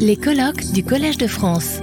Les 0.00 0.16
colloques 0.16 0.72
du 0.72 0.82
Collège 0.82 1.18
de 1.18 1.28
France. 1.28 1.78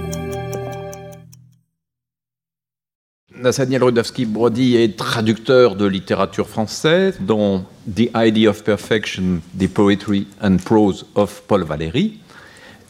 Nathaniel 3.34 3.82
Rudowski-Brody 3.84 4.76
est 4.76 4.98
traducteur 4.98 5.74
de 5.74 5.86
littérature 5.86 6.46
française, 6.46 7.16
dont 7.20 7.64
The 7.88 8.10
Idea 8.14 8.50
of 8.50 8.64
Perfection, 8.64 9.40
The 9.58 9.68
Poetry 9.68 10.26
and 10.42 10.58
Prose 10.58 11.06
of 11.14 11.42
Paul 11.48 11.64
Valéry, 11.64 12.18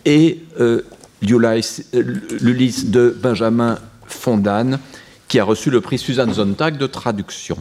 et 0.04 0.42
euh, 0.58 0.82
l'Ulysse 1.22 2.86
de 2.86 3.16
Benjamin 3.16 3.78
Fondane, 4.06 4.80
qui 5.28 5.38
a 5.38 5.44
reçu 5.44 5.70
le 5.70 5.80
prix 5.80 5.98
Suzanne 5.98 6.34
Zontag 6.34 6.78
de 6.78 6.86
traduction. 6.88 7.56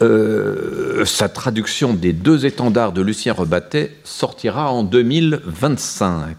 Euh, 0.00 1.04
sa 1.04 1.28
traduction 1.28 1.92
des 1.92 2.12
deux 2.12 2.46
étendards 2.46 2.92
de 2.92 3.02
Lucien 3.02 3.32
Rebattet 3.32 3.96
sortira 4.04 4.72
en 4.72 4.84
2025. 4.84 6.36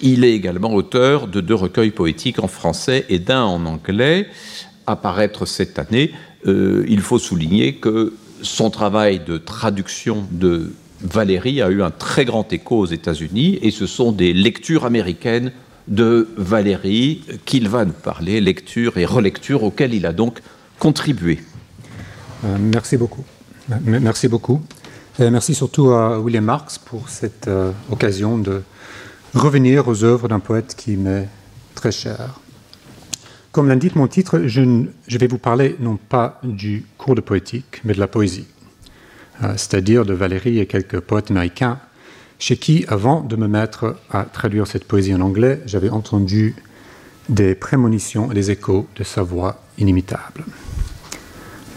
Il 0.00 0.24
est 0.24 0.32
également 0.32 0.72
auteur 0.72 1.26
de 1.26 1.40
deux 1.40 1.56
recueils 1.56 1.90
poétiques 1.90 2.38
en 2.38 2.46
français 2.46 3.04
et 3.08 3.18
d'un 3.18 3.42
en 3.42 3.66
anglais, 3.66 4.28
apparaître 4.86 5.44
cette 5.44 5.78
année. 5.80 6.12
Euh, 6.46 6.84
il 6.88 7.00
faut 7.00 7.18
souligner 7.18 7.74
que 7.74 8.14
son 8.42 8.70
travail 8.70 9.20
de 9.26 9.38
traduction 9.38 10.24
de 10.30 10.72
Valérie 11.00 11.60
a 11.62 11.70
eu 11.70 11.82
un 11.82 11.90
très 11.90 12.24
grand 12.24 12.52
écho 12.52 12.78
aux 12.78 12.86
États-Unis 12.86 13.58
et 13.60 13.72
ce 13.72 13.86
sont 13.86 14.12
des 14.12 14.32
lectures 14.32 14.84
américaines 14.84 15.50
de 15.88 16.28
Valérie 16.36 17.22
qu'il 17.44 17.68
va 17.68 17.84
nous 17.84 17.92
parler, 17.92 18.40
lecture 18.40 18.98
et 18.98 19.04
relecture 19.04 19.64
auxquelles 19.64 19.94
il 19.94 20.06
a 20.06 20.12
donc 20.12 20.40
contribué. 20.78 21.40
Euh, 22.44 22.56
merci 22.60 22.96
beaucoup. 22.96 23.24
Merci 23.84 24.28
beaucoup. 24.28 24.62
Merci 25.18 25.54
surtout 25.54 25.90
à 25.90 26.20
William 26.20 26.44
Marx 26.44 26.78
pour 26.78 27.08
cette 27.08 27.48
euh, 27.48 27.72
occasion 27.90 28.38
de 28.38 28.62
revenir 29.34 29.88
aux 29.88 30.04
œuvres 30.04 30.28
d'un 30.28 30.38
poète 30.38 30.76
qui 30.76 30.96
m'est 30.96 31.28
très 31.74 31.90
cher. 31.90 32.38
Comme 33.50 33.66
l'indique 33.66 33.96
mon 33.96 34.06
titre, 34.06 34.42
je, 34.46 35.18
vais 35.18 35.26
vous 35.26 35.38
parler 35.38 35.74
non 35.80 35.96
pas 35.96 36.40
du 36.44 36.84
cours 36.98 37.16
de 37.16 37.20
poétique, 37.20 37.80
mais 37.84 37.94
de 37.94 37.98
la 37.98 38.06
poésie, 38.06 38.46
euh, 39.42 39.54
c'est-à-dire 39.56 40.04
de 40.04 40.14
Valérie 40.14 40.60
et 40.60 40.66
quelques 40.66 41.00
poètes 41.00 41.32
américains 41.32 41.80
chez 42.38 42.56
qui, 42.56 42.84
avant 42.86 43.20
de 43.20 43.34
me 43.34 43.48
mettre 43.48 43.96
à 44.10 44.22
traduire 44.22 44.68
cette 44.68 44.84
poésie 44.84 45.12
en 45.14 45.20
anglais, 45.20 45.60
j'avais 45.66 45.90
entendu 45.90 46.54
des 47.28 47.56
prémonitions 47.56 48.30
et 48.30 48.34
des 48.34 48.52
échos 48.52 48.86
de 48.94 49.02
sa 49.02 49.22
voix 49.22 49.60
inimitable. 49.78 50.44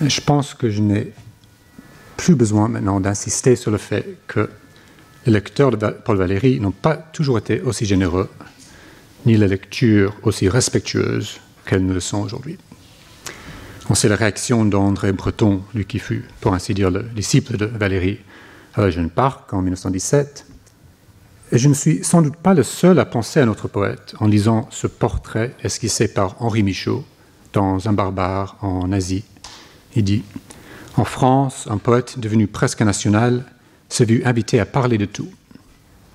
Je 0.03 0.21
pense 0.21 0.55
que 0.55 0.71
je 0.71 0.81
n'ai 0.81 1.11
plus 2.17 2.33
besoin 2.33 2.67
maintenant 2.67 2.99
d'insister 2.99 3.55
sur 3.55 3.69
le 3.69 3.77
fait 3.77 4.17
que 4.25 4.49
les 5.27 5.31
lecteurs 5.31 5.69
de 5.69 5.77
Paul 5.77 6.17
Valéry 6.17 6.59
n'ont 6.59 6.71
pas 6.71 6.97
toujours 6.97 7.37
été 7.37 7.61
aussi 7.61 7.85
généreux, 7.85 8.27
ni 9.27 9.37
les 9.37 9.47
lectures 9.47 10.15
aussi 10.23 10.49
respectueuses 10.49 11.39
qu'elles 11.65 11.85
ne 11.85 11.93
le 11.93 11.99
sont 11.99 12.19
aujourd'hui. 12.19 12.57
On 13.91 13.95
sait 13.95 14.09
la 14.09 14.15
réaction 14.15 14.65
d'André 14.65 15.11
Breton, 15.11 15.61
lui 15.75 15.85
qui 15.85 15.99
fut, 15.99 16.25
pour 16.39 16.55
ainsi 16.55 16.73
dire, 16.73 16.89
le 16.89 17.03
disciple 17.03 17.57
de 17.57 17.65
Valéry 17.65 18.19
à 18.73 18.81
la 18.81 18.89
Jeune 18.89 19.11
Parc 19.11 19.53
en 19.53 19.61
1917, 19.61 20.47
et 21.51 21.57
je 21.59 21.67
ne 21.67 21.75
suis 21.75 22.03
sans 22.03 22.23
doute 22.23 22.37
pas 22.37 22.55
le 22.55 22.63
seul 22.63 22.97
à 22.97 23.05
penser 23.05 23.39
à 23.39 23.45
notre 23.45 23.67
poète 23.67 24.15
en 24.19 24.25
lisant 24.25 24.67
ce 24.71 24.87
portrait 24.87 25.53
esquissé 25.61 26.07
par 26.07 26.41
Henri 26.41 26.63
Michaud 26.63 27.03
dans 27.53 27.87
Un 27.87 27.93
barbare 27.93 28.57
en 28.61 28.91
Asie. 28.91 29.25
Il 29.95 30.03
dit 30.03 30.23
En 30.97 31.05
France, 31.05 31.67
un 31.69 31.77
poète 31.77 32.19
devenu 32.19 32.47
presque 32.47 32.81
national 32.81 33.45
s'est 33.89 34.05
vu 34.05 34.23
invité 34.25 34.59
à 34.59 34.65
parler 34.65 34.97
de 34.97 35.05
tout. 35.05 35.29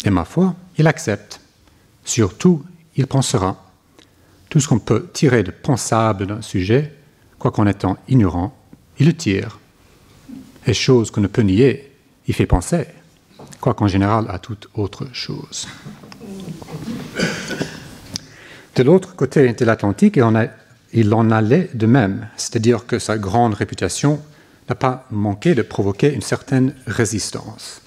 Et 0.05 0.10
ma 0.10 0.24
foi, 0.24 0.55
il 0.78 0.86
accepte. 0.86 1.41
Surtout, 2.04 2.64
il 2.97 3.06
pensera. 3.06 3.62
Tout 4.48 4.60
ce 4.60 4.69
qu'on 4.69 4.78
peut 4.78 5.08
tirer 5.12 5.42
de 5.42 5.50
pensable 5.50 6.27
d'un 6.27 6.41
sujet, 6.41 6.92
quoi 7.38 7.50
qu'en 7.50 7.66
étant 7.66 7.98
ignorant, 8.08 8.56
il 8.98 9.06
le 9.06 9.12
tire. 9.12 9.59
Et 10.66 10.75
chose 10.75 11.10
qu'on 11.10 11.20
ne 11.20 11.26
peut 11.26 11.42
nier, 11.42 11.92
il 12.26 12.34
fait 12.34 12.47
penser 12.47 12.86
quoiqu'en 13.60 13.88
général 13.88 14.26
à 14.28 14.38
toute 14.38 14.69
autre 14.75 15.06
chose. 15.12 15.69
De 18.76 18.82
l'autre 18.82 19.16
côté 19.16 19.53
de 19.53 19.65
l'Atlantique, 19.65 20.19
il 20.97 21.12
en 21.12 21.31
allait 21.31 21.69
de 21.75 21.87
même, 21.87 22.29
c'est-à-dire 22.39 22.87
que 22.87 22.99
sa 22.99 23.19
grande 23.19 23.53
réputation 23.53 24.19
n'a 24.69 24.75
pas 24.75 25.07
manqué 25.11 25.55
de 25.55 25.61
provoquer 25.61 26.12
une 26.12 26.23
certaine 26.23 26.75
résistance. 26.87 27.83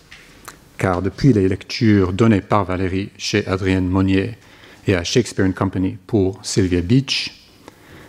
Car 0.78 1.02
depuis 1.02 1.34
les 1.34 1.50
lectures 1.50 2.14
données 2.14 2.40
par 2.42 2.66
Valérie 2.66 3.09
chez 3.18 3.46
Adrienne 3.47 3.88
Monnier 3.88 4.38
et 4.86 4.96
à 4.96 5.03
Shakespeare 5.03 5.52
Company 5.56 5.97
pour 6.06 6.40
Sylvia 6.44 6.81
Beach, 6.81 7.47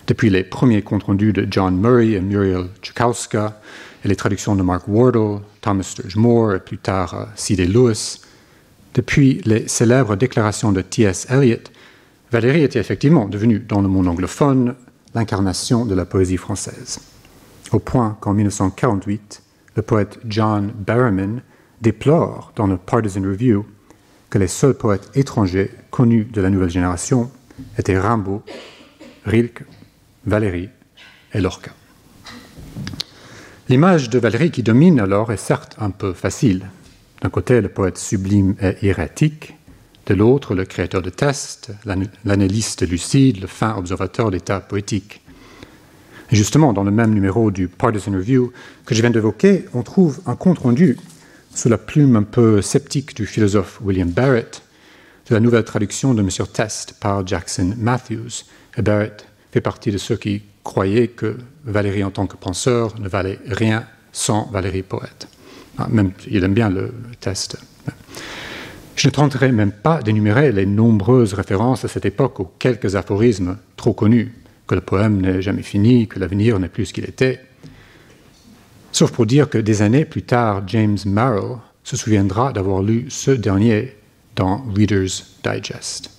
depuis 0.07 0.29
les 0.29 0.45
premiers 0.45 0.83
comptes 0.83 1.05
rendus 1.05 1.33
de 1.33 1.49
John 1.51 1.81
Murray 1.81 2.13
et 2.13 2.21
Muriel 2.21 2.67
Tchaikovsky, 2.83 3.39
et 4.05 4.09
les 4.09 4.17
traductions 4.17 4.55
de 4.55 4.63
Mark 4.63 4.85
Wardle, 4.87 5.41
Thomas 5.63 5.83
Sturge 5.83 6.17
Moore 6.17 6.55
et 6.55 6.61
plus 6.61 6.79
tard 6.79 7.15
euh, 7.15 7.25
C.D. 7.37 7.67
Lewis. 7.67 8.21
Depuis 8.95 9.41
les 9.45 9.67
célèbres 9.69 10.17
déclarations 10.17 10.73
de 10.73 10.83
T.S. 10.83 11.27
Eliot, 11.31 11.59
Valérie 12.33 12.63
était 12.63 12.81
effectivement 12.81 13.29
devenue, 13.29 13.61
dans 13.61 13.81
le 13.81 13.89
monde 13.89 14.09
anglophone, 14.09 14.75
l'incarnation 15.15 15.85
de 15.85 15.95
la 15.95 16.05
poésie 16.05 16.37
française. 16.37 17.01
Au 17.73 17.79
point 17.79 18.17
qu'en 18.21 18.35
1948, 18.35 19.43
le 19.77 19.83
poète 19.83 20.19
John 20.27 20.73
Barrowman 20.75 21.43
déplore 21.81 22.53
dans 22.57 22.67
le 22.67 22.77
Partisan 22.77 23.23
Review 23.23 23.65
que 24.29 24.39
les 24.39 24.49
seuls 24.49 24.75
poètes 24.75 25.11
étrangers 25.15 25.71
connus 25.91 26.25
de 26.25 26.41
la 26.41 26.51
nouvelle 26.51 26.71
génération 26.71 27.31
étaient 27.79 27.99
Rimbaud, 27.99 28.43
Rilke, 29.25 29.65
Valérie 30.25 30.69
et 31.33 31.41
Lorca. 31.41 31.73
L'image 33.69 34.11
de 34.11 34.19
Valérie 34.19 34.51
qui 34.51 34.63
domine 34.63 34.99
alors 34.99 35.33
est 35.33 35.37
certes 35.37 35.77
un 35.79 35.91
peu 35.91 36.13
facile. 36.13 36.67
D'un 37.23 37.29
côté, 37.29 37.61
le 37.61 37.69
poète 37.69 37.99
sublime 37.99 38.55
et 38.61 38.75
hiératique, 38.85 39.55
l'autre, 40.15 40.55
le 40.55 40.65
créateur 40.65 41.03
de 41.03 41.11
tests, 41.11 41.73
l'analyste 42.25 42.89
lucide, 42.89 43.41
le 43.41 43.47
fin 43.47 43.77
observateur 43.77 44.31
d'état 44.31 44.61
poétique. 44.61 45.21
justement, 46.31 46.73
dans 46.73 46.85
le 46.85 46.91
même 46.91 47.13
numéro 47.13 47.51
du 47.51 47.69
Partisan 47.69 48.13
Review 48.13 48.53
que 48.87 48.95
je 48.95 49.01
viens 49.01 49.11
d'évoquer, 49.11 49.67
on 49.75 49.83
trouve 49.83 50.21
un 50.27 50.37
compte-rendu 50.37 50.97
sous 51.55 51.69
la 51.69 51.79
plume 51.79 52.17
un 52.17 52.23
peu 52.23 52.63
sceptique 52.63 53.17
du 53.17 53.27
philosophe 53.27 53.81
William 53.83 54.09
Barrett 54.09 54.63
de 55.29 55.35
la 55.35 55.41
nouvelle 55.41 55.65
traduction 55.65 56.15
de 56.15 56.23
M. 56.23 56.29
Test 56.53 56.95
par 57.01 57.27
Jackson 57.27 57.75
Matthews. 57.77 58.45
Et 58.77 58.83
Barrett 58.83 59.27
fait 59.53 59.61
partie 59.61 59.91
de 59.91 59.99
ceux 59.99 60.17
qui 60.17 60.43
croyait 60.63 61.09
que 61.09 61.37
Valérie 61.65 62.05
en 62.05 62.11
tant 62.11 62.27
que 62.27 62.37
penseur 62.37 62.99
ne 63.01 63.09
valait 63.09 63.39
rien 63.47 63.85
sans 64.13 64.51
Valérie 64.51 64.83
poète. 64.83 65.29
Ah, 65.79 65.89
il 66.29 66.45
aime 66.45 66.55
bien 66.55 66.69
le 66.69 66.93
test. 67.21 67.57
Je 69.01 69.09
ne 69.09 69.13
tenterai 69.13 69.51
même 69.51 69.73
pas 69.73 70.03
d'énumérer 70.03 70.53
les 70.53 70.67
nombreuses 70.67 71.33
références 71.33 71.87
à 71.87 71.89
cette 71.89 72.05
époque 72.05 72.39
aux 72.39 72.53
quelques 72.59 72.97
aphorismes 72.97 73.57
trop 73.75 73.95
connus, 73.95 74.35
que 74.67 74.75
le 74.75 74.83
poème 74.83 75.23
n'est 75.23 75.41
jamais 75.41 75.63
fini, 75.63 76.07
que 76.07 76.19
l'avenir 76.19 76.59
n'est 76.59 76.69
plus 76.69 76.85
ce 76.85 76.93
qu'il 76.93 77.07
était. 77.07 77.41
Sauf 78.93 79.11
pour 79.11 79.25
dire 79.25 79.49
que 79.49 79.57
des 79.57 79.81
années 79.81 80.05
plus 80.05 80.21
tard, 80.21 80.65
James 80.67 80.99
Marrow 81.07 81.61
se 81.83 81.97
souviendra 81.97 82.53
d'avoir 82.53 82.83
lu 82.83 83.07
ce 83.09 83.31
dernier 83.31 83.97
dans 84.37 84.63
Reader's 84.77 85.35
Digest, 85.43 86.11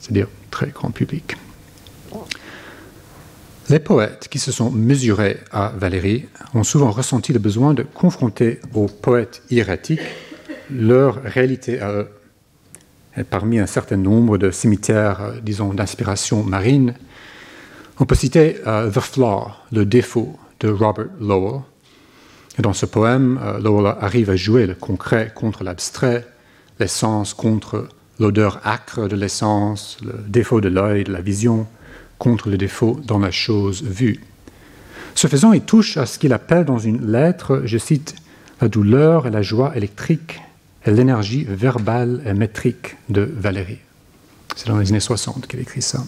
c'est-à-dire 0.00 0.28
très 0.50 0.68
grand 0.68 0.90
public. 0.90 1.36
Les 3.68 3.78
poètes 3.78 4.28
qui 4.30 4.38
se 4.38 4.52
sont 4.52 4.70
mesurés 4.70 5.36
à 5.50 5.74
Valérie 5.76 6.24
ont 6.54 6.64
souvent 6.64 6.92
ressenti 6.92 7.34
le 7.34 7.40
besoin 7.40 7.74
de 7.74 7.82
confronter 7.82 8.58
aux 8.72 8.86
poètes 8.86 9.42
hiératiques 9.50 10.00
leur 10.70 11.22
réalité 11.24 11.78
à 11.78 11.92
eux. 11.92 12.08
Parmi 13.28 13.58
un 13.58 13.66
certain 13.66 13.98
nombre 13.98 14.38
de 14.38 14.50
cimetières, 14.50 15.20
euh, 15.20 15.40
disons, 15.42 15.74
d'inspiration 15.74 16.42
marine, 16.42 16.94
on 17.98 18.06
peut 18.06 18.14
citer 18.14 18.56
euh, 18.66 18.90
The 18.90 19.00
Flaw, 19.00 19.50
le 19.70 19.84
défaut 19.84 20.38
de 20.60 20.68
Robert 20.68 21.08
Lowell. 21.20 21.60
Et 22.58 22.62
dans 22.62 22.72
ce 22.72 22.86
poème, 22.86 23.38
euh, 23.42 23.58
Lowell 23.58 23.94
arrive 24.00 24.30
à 24.30 24.36
jouer 24.36 24.66
le 24.66 24.74
concret 24.74 25.30
contre 25.34 25.62
l'abstrait, 25.62 26.26
l'essence 26.80 27.34
contre 27.34 27.88
l'odeur 28.18 28.60
acre 28.64 29.08
de 29.08 29.16
l'essence, 29.16 29.98
le 30.02 30.14
défaut 30.26 30.62
de 30.62 30.68
l'œil, 30.68 31.04
de 31.04 31.12
la 31.12 31.20
vision, 31.20 31.66
contre 32.18 32.48
le 32.48 32.56
défaut 32.56 32.98
dans 33.04 33.18
la 33.18 33.30
chose 33.30 33.82
vue. 33.82 34.20
Ce 35.14 35.26
faisant, 35.26 35.52
il 35.52 35.62
touche 35.62 35.98
à 35.98 36.06
ce 36.06 36.18
qu'il 36.18 36.32
appelle 36.32 36.64
dans 36.64 36.78
une 36.78 37.10
lettre, 37.10 37.62
je 37.66 37.76
cite, 37.76 38.14
la 38.62 38.68
douleur 38.68 39.26
et 39.26 39.30
la 39.30 39.42
joie 39.42 39.76
électrique 39.76 40.40
l'énergie 40.86 41.44
verbale 41.44 42.22
et 42.26 42.34
métrique 42.34 42.96
de 43.08 43.22
Valérie. 43.22 43.78
C'est 44.56 44.68
dans 44.68 44.78
les 44.78 44.90
années 44.90 45.00
60 45.00 45.46
qu'il 45.46 45.60
écrit 45.60 45.82
ça. 45.82 46.04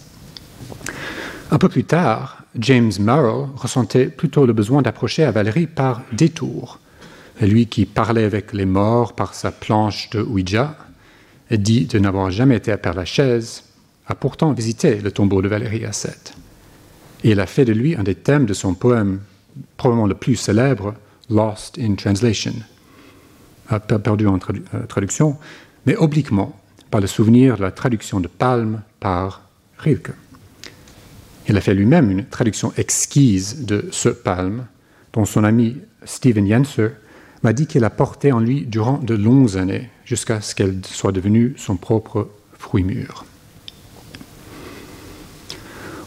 Un 1.51 1.57
peu 1.57 1.69
plus 1.69 1.83
tard, 1.83 2.43
James 2.57 2.91
Murrow 2.99 3.49
ressentait 3.55 4.07
plutôt 4.07 4.45
le 4.45 4.53
besoin 4.53 4.81
d'approcher 4.81 5.23
à 5.23 5.31
Valérie 5.31 5.67
par 5.67 6.01
détour. 6.11 6.79
lui 7.41 7.67
qui 7.67 7.85
parlait 7.85 8.23
avec 8.23 8.53
les 8.53 8.65
morts 8.65 9.13
par 9.13 9.33
sa 9.33 9.51
planche 9.51 10.09
de 10.11 10.21
Ouija, 10.21 10.75
dit 11.51 11.85
de 11.85 11.99
n'avoir 11.99 12.31
jamais 12.31 12.55
été 12.55 12.71
à 12.71 12.77
Père-Lachaise, 12.77 13.63
a 14.07 14.15
pourtant 14.15 14.53
visité 14.53 15.01
le 15.01 15.11
tombeau 15.11 15.41
de 15.41 15.47
Valérie 15.47 15.85
Asset. 15.85 16.33
Et 17.23 17.31
il 17.31 17.39
a 17.39 17.45
fait 17.45 17.65
de 17.65 17.73
lui 17.73 17.95
un 17.95 18.03
des 18.03 18.15
thèmes 18.15 18.45
de 18.45 18.53
son 18.53 18.73
poème 18.73 19.19
probablement 19.77 20.07
le 20.07 20.15
plus 20.15 20.35
célèbre, 20.35 20.93
Lost 21.29 21.77
in 21.79 21.95
Translation, 21.95 22.53
perdu 23.79 24.27
en 24.27 24.35
euh, 24.35 24.85
traduction, 24.87 25.37
mais 25.85 25.95
obliquement 25.95 26.59
par 26.91 27.01
le 27.01 27.07
souvenir 27.07 27.57
de 27.57 27.61
la 27.61 27.71
traduction 27.71 28.19
de 28.19 28.27
Palme 28.27 28.81
par 28.99 29.41
Rilke. 29.77 30.11
Il 31.47 31.57
a 31.57 31.61
fait 31.61 31.73
lui-même 31.73 32.09
une 32.09 32.25
traduction 32.25 32.73
exquise 32.77 33.65
de 33.65 33.87
ce 33.91 34.09
Palme, 34.09 34.65
dont 35.13 35.25
son 35.25 35.43
ami 35.43 35.77
Stephen 36.03 36.47
Jenser 36.47 36.89
m'a 37.43 37.53
dit 37.53 37.67
qu'il 37.67 37.83
a 37.83 37.89
porté 37.89 38.31
en 38.31 38.39
lui 38.39 38.65
durant 38.65 38.97
de 38.97 39.13
longues 39.13 39.57
années, 39.57 39.89
jusqu'à 40.05 40.41
ce 40.41 40.55
qu'elle 40.55 40.79
soit 40.83 41.11
devenue 41.11 41.53
son 41.57 41.77
propre 41.77 42.29
fruit 42.57 42.83
mûr. 42.83 43.25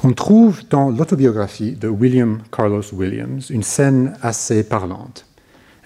On 0.04 0.12
trouve 0.12 0.62
dans 0.69 0.90
l'autobiographie 0.90 1.72
de 1.72 1.88
William 1.88 2.38
Carlos 2.50 2.82
Williams 2.93 3.50
une 3.50 3.62
scène 3.62 4.14
assez 4.22 4.62
parlante. 4.62 5.27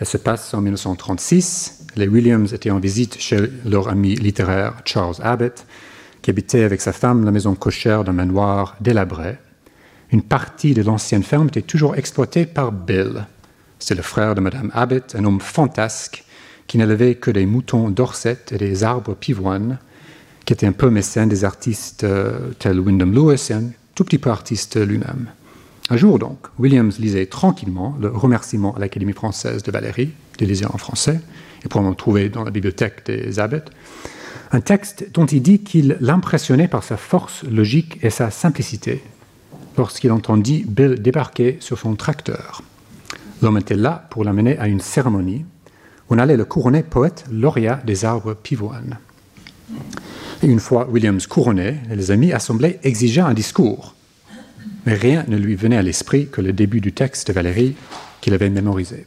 Elle 0.03 0.09
se 0.09 0.17
passe 0.17 0.53
en 0.53 0.61
1936. 0.61 1.87
Les 1.95 2.09
Williams 2.09 2.53
étaient 2.53 2.73
en 2.73 2.81
visite 2.81 3.21
chez 3.21 3.39
leur 3.65 3.87
ami 3.87 4.17
littéraire 4.17 4.75
Charles 4.85 5.15
Abbott, 5.23 5.65
qui 6.23 6.31
habitait 6.31 6.65
avec 6.65 6.81
sa 6.81 6.93
femme 6.93 7.25
la 7.25 7.31
maison 7.31 7.55
cochère 7.55 8.03
d'un 8.03 8.11
manoir 8.11 8.75
délabré. 8.81 9.37
Une 10.11 10.23
partie 10.23 10.75
de 10.75 10.83
l'ancienne 10.83 11.23
ferme 11.23 11.47
était 11.47 11.63
toujours 11.63 11.95
exploitée 11.95 12.47
par 12.47 12.73
Bill. 12.73 13.27
C'est 13.79 13.95
le 13.95 14.03
frère 14.03 14.35
de 14.35 14.41
Madame 14.41 14.73
Abbott, 14.75 15.15
un 15.17 15.25
homme 15.25 15.41
fantasque 15.41 16.25
qui 16.67 16.79
n'élevait 16.79 17.15
que 17.15 17.31
des 17.31 17.47
moutons 17.47 17.89
Dorset 17.89 18.39
et 18.51 18.59
des 18.59 18.83
arbres 18.83 19.15
pivoines, 19.15 19.79
qui 20.45 20.53
était 20.53 20.67
un 20.67 20.73
peu 20.73 20.91
mécène 20.91 21.29
des 21.29 21.45
artistes 21.45 22.03
euh, 22.03 22.51
tels 22.59 22.81
Wyndham 22.81 23.15
Lewis 23.15 23.47
et 23.51 23.55
un 23.55 23.71
tout 23.95 24.03
petit 24.03 24.19
peu 24.19 24.31
artiste 24.31 24.85
lui-même. 24.85 25.29
Un 25.93 25.99
jour 25.99 26.19
donc, 26.19 26.39
Williams 26.59 26.99
lisait 26.99 27.27
tranquillement 27.27 27.95
le 28.01 28.09
remerciement 28.09 28.75
à 28.75 28.79
l'Académie 28.79 29.13
française 29.13 29.63
de 29.63 29.71
Valérie, 29.71 30.09
délisé 30.39 30.65
en 30.65 30.79
français, 30.79 31.21
et 31.63 31.77
en 31.77 31.93
trouver 31.93 32.31
dans 32.31 32.45
la 32.45 32.51
bibliothèque 32.51 33.05
des 33.05 33.39
Abbott, 33.39 33.71
un 34.53 34.63
texte 34.63 35.11
dont 35.13 35.27
il 35.27 35.43
dit 35.43 35.59
qu'il 35.59 35.99
l'impressionnait 36.01 36.67
par 36.67 36.83
sa 36.83 36.97
force 36.97 37.43
logique 37.43 38.03
et 38.03 38.09
sa 38.09 38.31
simplicité 38.31 39.03
lorsqu'il 39.77 40.13
entendit 40.13 40.65
Bill 40.67 40.95
débarquer 40.95 41.59
sur 41.61 41.79
son 41.79 41.95
tracteur. 41.95 42.63
L'homme 43.43 43.59
était 43.59 43.75
là 43.75 44.07
pour 44.09 44.25
l'amener 44.25 44.57
à 44.57 44.69
une 44.69 44.81
cérémonie 44.81 45.45
où 46.09 46.15
on 46.15 46.19
allait 46.19 46.39
le 46.39 46.47
couronner 46.47 46.85
poète 46.85 47.27
lauréat 47.31 47.83
des 47.85 48.07
arbres 48.07 48.33
pivoines. 48.33 48.97
Et 50.43 50.47
une 50.47 50.61
fois 50.61 50.89
Williams 50.89 51.27
couronné, 51.27 51.81
les 51.91 52.11
amis 52.11 52.33
assemblés 52.33 52.79
exigeaient 52.83 53.21
un 53.21 53.35
discours. 53.35 53.95
Mais 54.87 54.95
rien 54.95 55.25
ne 55.29 55.37
lui 55.37 55.55
venait 55.55 55.77
à 55.77 55.83
l'esprit 55.83 56.29
que 56.29 56.41
le 56.41 56.53
début 56.53 56.81
du 56.81 56.93
texte 56.93 57.29
de 57.29 57.33
Valérie 57.33 57.77
qu'il 58.21 58.35
avait 58.35 58.51
mémorisé. 58.51 59.07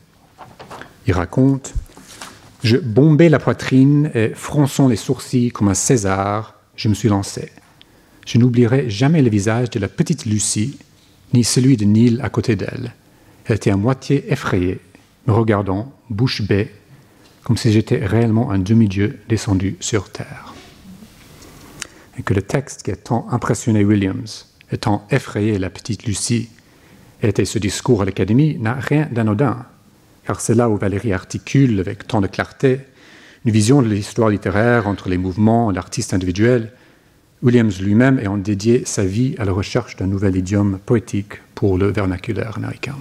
Il 1.07 1.13
raconte 1.13 1.74
Je 2.63 2.77
bombais 2.77 3.30
la 3.30 3.39
poitrine 3.39 4.10
et 4.13 4.30
fronçant 4.33 4.88
les 4.88 4.95
sourcils 4.95 5.51
comme 5.51 5.68
un 5.68 5.74
César, 5.74 6.56
je 6.75 6.89
me 6.89 6.94
suis 6.94 7.10
lancé. 7.10 7.51
Je 8.25 8.38
n'oublierai 8.38 8.89
jamais 8.89 9.22
le 9.22 9.30
visage 9.30 9.69
de 9.69 9.80
la 9.80 9.88
petite 9.88 10.25
Lucie, 10.25 10.80
ni 11.33 11.44
celui 11.44 11.78
de 11.78 11.86
Neil 11.86 12.19
à 12.24 12.30
côté 12.30 12.56
d'elle. 12.56 12.94
Elle 13.45 13.57
était 13.57 13.71
à 13.71 13.78
moitié 13.78 14.31
effrayée, 14.31 14.80
me 15.28 15.33
regardant, 15.33 15.94
bouche 16.10 16.42
bée, 16.42 16.71
comme 17.44 17.57
si 17.57 17.71
j'étais 17.71 18.04
réellement 18.04 18.51
un 18.51 18.57
demi-dieu 18.57 19.19
descendu 19.30 19.78
sur 19.80 20.10
terre 20.10 20.56
et 22.18 22.24
que 22.24 22.33
le 22.33 22.42
texte 22.42 22.83
qui 22.83 22.92
a 22.92 22.95
tant 22.95 23.28
impressionné 23.31 23.83
Williams 23.83 24.48
tant 24.79 25.07
effrayé 25.12 25.57
la 25.59 25.69
petite 25.69 26.06
Lucie 26.06 26.50
était 27.21 27.45
ce 27.45 27.59
discours 27.59 28.01
à 28.01 28.06
l'Académie 28.06 28.57
n'a 28.59 28.73
rien 28.73 29.07
d'anodin, 29.12 29.65
car 30.25 30.41
c'est 30.41 30.56
là 30.56 30.69
où 30.69 30.77
Valérie 30.77 31.13
articule 31.13 31.79
avec 31.79 32.07
tant 32.07 32.21
de 32.21 32.27
clarté 32.27 32.79
une 33.45 33.51
vision 33.51 33.81
de 33.83 33.88
l'histoire 33.88 34.29
littéraire 34.29 34.88
entre 34.88 35.07
les 35.07 35.19
mouvements 35.19 35.69
et 35.69 35.75
l'artiste 35.75 36.15
individuel. 36.15 36.71
Williams 37.44 37.79
lui-même 37.79 38.17
ayant 38.17 38.38
dédié 38.38 38.83
sa 38.85 39.06
vie 39.06 39.35
à 39.38 39.45
la 39.45 39.51
recherche 39.51 39.95
d'un 39.97 40.07
nouvel 40.07 40.35
idiome 40.35 40.79
poétique 40.83 41.41
pour 41.53 41.77
le 41.77 41.91
vernaculaire 41.91 42.57
américain. 42.57 42.95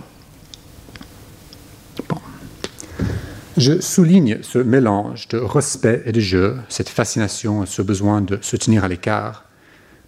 Je 3.57 3.81
souligne 3.81 4.39
ce 4.43 4.59
mélange 4.59 5.29
de 5.29 5.39
respect 5.39 6.03
et 6.07 6.13
de 6.13 6.19
jeu, 6.19 6.57
cette 6.69 6.89
fascination 6.89 7.63
et 7.63 7.67
ce 7.67 7.83
besoin 7.83 8.21
de 8.21 8.39
se 8.43 8.57
tenir 8.57 8.83
à 8.83 8.89
l'écart, 8.89 9.45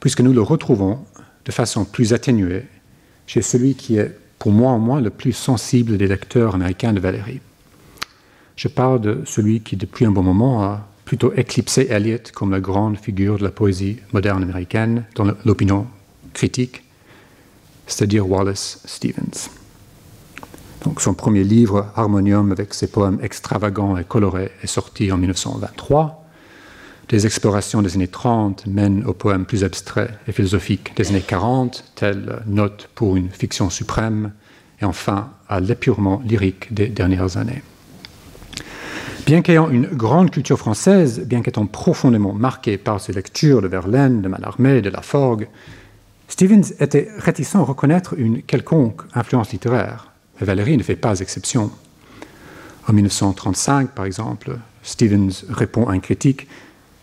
puisque 0.00 0.20
nous 0.20 0.32
le 0.32 0.42
retrouvons 0.42 0.98
de 1.46 1.52
façon 1.52 1.84
plus 1.84 2.12
atténuée 2.12 2.64
chez 3.26 3.40
celui 3.40 3.74
qui 3.74 3.96
est, 3.96 4.14
pour 4.38 4.52
moi 4.52 4.72
au 4.72 4.78
moins, 4.78 5.00
le 5.00 5.10
plus 5.10 5.32
sensible 5.32 5.96
des 5.96 6.06
lecteurs 6.06 6.54
américains 6.54 6.92
de 6.92 7.00
Valérie. 7.00 7.40
Je 8.56 8.68
parle 8.68 9.00
de 9.00 9.22
celui 9.24 9.60
qui, 9.60 9.76
depuis 9.76 10.04
un 10.04 10.10
bon 10.10 10.22
moment, 10.22 10.62
a 10.62 10.86
plutôt 11.04 11.32
éclipsé 11.32 11.88
Eliot 11.90 12.18
comme 12.34 12.50
la 12.50 12.60
grande 12.60 12.98
figure 12.98 13.38
de 13.38 13.44
la 13.44 13.50
poésie 13.50 13.98
moderne 14.12 14.42
américaine 14.42 15.04
dans 15.14 15.24
l'opinion 15.44 15.86
critique, 16.34 16.82
c'est-à-dire 17.86 18.28
Wallace 18.28 18.82
Stevens 18.84 19.50
son 20.98 21.14
premier 21.14 21.44
livre, 21.44 21.86
Harmonium, 21.96 22.52
avec 22.52 22.74
ses 22.74 22.86
poèmes 22.86 23.18
extravagants 23.22 23.96
et 23.96 24.04
colorés, 24.04 24.50
est 24.62 24.66
sorti 24.66 25.10
en 25.12 25.18
1923. 25.18 26.25
Des 27.08 27.24
explorations 27.24 27.82
des 27.82 27.94
années 27.94 28.08
30 28.08 28.66
mènent 28.66 29.04
aux 29.04 29.12
poèmes 29.12 29.46
plus 29.46 29.62
abstraits 29.62 30.10
et 30.26 30.32
philosophiques 30.32 30.92
des 30.96 31.08
années 31.08 31.20
40, 31.20 31.92
tels 31.94 32.42
Notes 32.46 32.88
pour 32.96 33.14
une 33.16 33.30
fiction 33.30 33.70
suprême, 33.70 34.32
et 34.80 34.84
enfin 34.84 35.30
à 35.48 35.60
l'épurement 35.60 36.20
lyrique 36.26 36.74
des 36.74 36.88
dernières 36.88 37.36
années. 37.36 37.62
Bien 39.24 39.40
qu'ayant 39.40 39.70
une 39.70 39.86
grande 39.86 40.32
culture 40.32 40.58
française, 40.58 41.20
bien 41.20 41.42
qu'étant 41.42 41.66
profondément 41.66 42.32
marqué 42.32 42.76
par 42.76 43.00
ses 43.00 43.12
lectures 43.12 43.62
de 43.62 43.68
Verlaine, 43.68 44.20
de 44.20 44.28
Mallarmé, 44.28 44.82
de 44.82 44.90
Laforgue, 44.90 45.46
Stevens 46.26 46.74
était 46.80 47.08
réticent 47.18 47.54
à 47.54 47.60
reconnaître 47.60 48.14
une 48.18 48.42
quelconque 48.42 49.02
influence 49.14 49.52
littéraire. 49.52 50.10
Valérie 50.40 50.76
ne 50.76 50.82
fait 50.82 50.96
pas 50.96 51.20
exception. 51.20 51.70
En 52.88 52.92
1935, 52.92 53.90
par 53.90 54.04
exemple, 54.04 54.58
Stevens 54.82 55.44
répond 55.48 55.88
à 55.88 55.92
un 55.92 56.00
critique 56.00 56.48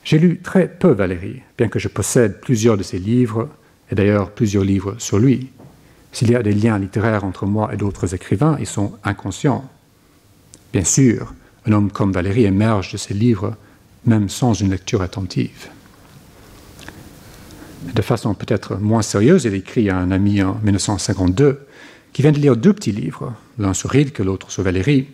J'ai 0.03 0.19
lu 0.19 0.39
très 0.43 0.67
peu 0.67 0.91
Valérie, 0.91 1.41
bien 1.57 1.69
que 1.69 1.79
je 1.79 1.87
possède 1.87 2.41
plusieurs 2.41 2.77
de 2.77 2.83
ses 2.83 2.99
livres, 2.99 3.49
et 3.89 3.95
d'ailleurs 3.95 4.31
plusieurs 4.31 4.63
livres 4.63 4.95
sur 4.97 5.17
lui. 5.17 5.49
S'il 6.11 6.29
y 6.29 6.35
a 6.35 6.43
des 6.43 6.53
liens 6.53 6.77
littéraires 6.77 7.23
entre 7.23 7.45
moi 7.45 7.73
et 7.73 7.77
d'autres 7.77 8.13
écrivains, 8.13 8.57
ils 8.59 8.67
sont 8.67 8.93
inconscients. 9.03 9.69
Bien 10.73 10.83
sûr, 10.83 11.33
un 11.65 11.71
homme 11.71 11.91
comme 11.91 12.11
Valérie 12.11 12.43
émerge 12.43 12.91
de 12.91 12.97
ses 12.97 13.13
livres, 13.13 13.55
même 14.05 14.27
sans 14.27 14.53
une 14.53 14.71
lecture 14.71 15.01
attentive. 15.01 15.69
De 17.95 18.01
façon 18.01 18.33
peut-être 18.33 18.77
moins 18.77 19.01
sérieuse, 19.01 19.45
il 19.45 19.53
écrit 19.53 19.89
à 19.89 19.97
un 19.97 20.11
ami 20.11 20.41
en 20.43 20.59
1952 20.63 21.65
qui 22.11 22.21
vient 22.21 22.31
de 22.31 22.39
lire 22.39 22.57
deux 22.57 22.73
petits 22.73 22.91
livres, 22.91 23.33
l'un 23.57 23.73
sur 23.73 23.89
Rilke, 23.89 24.19
l'autre 24.19 24.51
sur 24.51 24.63
Valérie. 24.63 25.07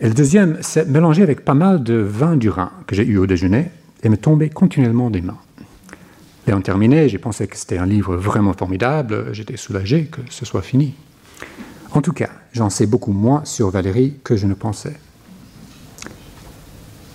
Et 0.00 0.08
le 0.08 0.14
deuxième 0.14 0.62
s'est 0.62 0.84
mélangé 0.86 1.22
avec 1.22 1.44
pas 1.44 1.54
mal 1.54 1.82
de 1.82 1.94
vin 1.94 2.36
du 2.36 2.48
Rhin 2.48 2.72
que 2.86 2.96
j'ai 2.96 3.06
eu 3.06 3.18
au 3.18 3.26
déjeuner 3.26 3.70
et 4.04 4.08
me 4.08 4.16
tombait 4.16 4.50
continuellement 4.50 5.10
des 5.10 5.22
mains. 5.22 5.38
en 6.52 6.60
terminé, 6.60 7.08
j'ai 7.08 7.18
pensé 7.18 7.48
que 7.48 7.56
c'était 7.56 7.78
un 7.78 7.86
livre 7.86 8.16
vraiment 8.16 8.52
formidable, 8.52 9.32
j'étais 9.32 9.56
soulagé 9.56 10.04
que 10.04 10.20
ce 10.28 10.44
soit 10.44 10.62
fini. 10.62 10.94
En 11.92 12.02
tout 12.02 12.12
cas, 12.12 12.30
j'en 12.52 12.70
sais 12.70 12.86
beaucoup 12.86 13.12
moins 13.12 13.44
sur 13.44 13.70
Valérie 13.70 14.18
que 14.22 14.36
je 14.36 14.46
ne 14.46 14.54
pensais. 14.54 14.96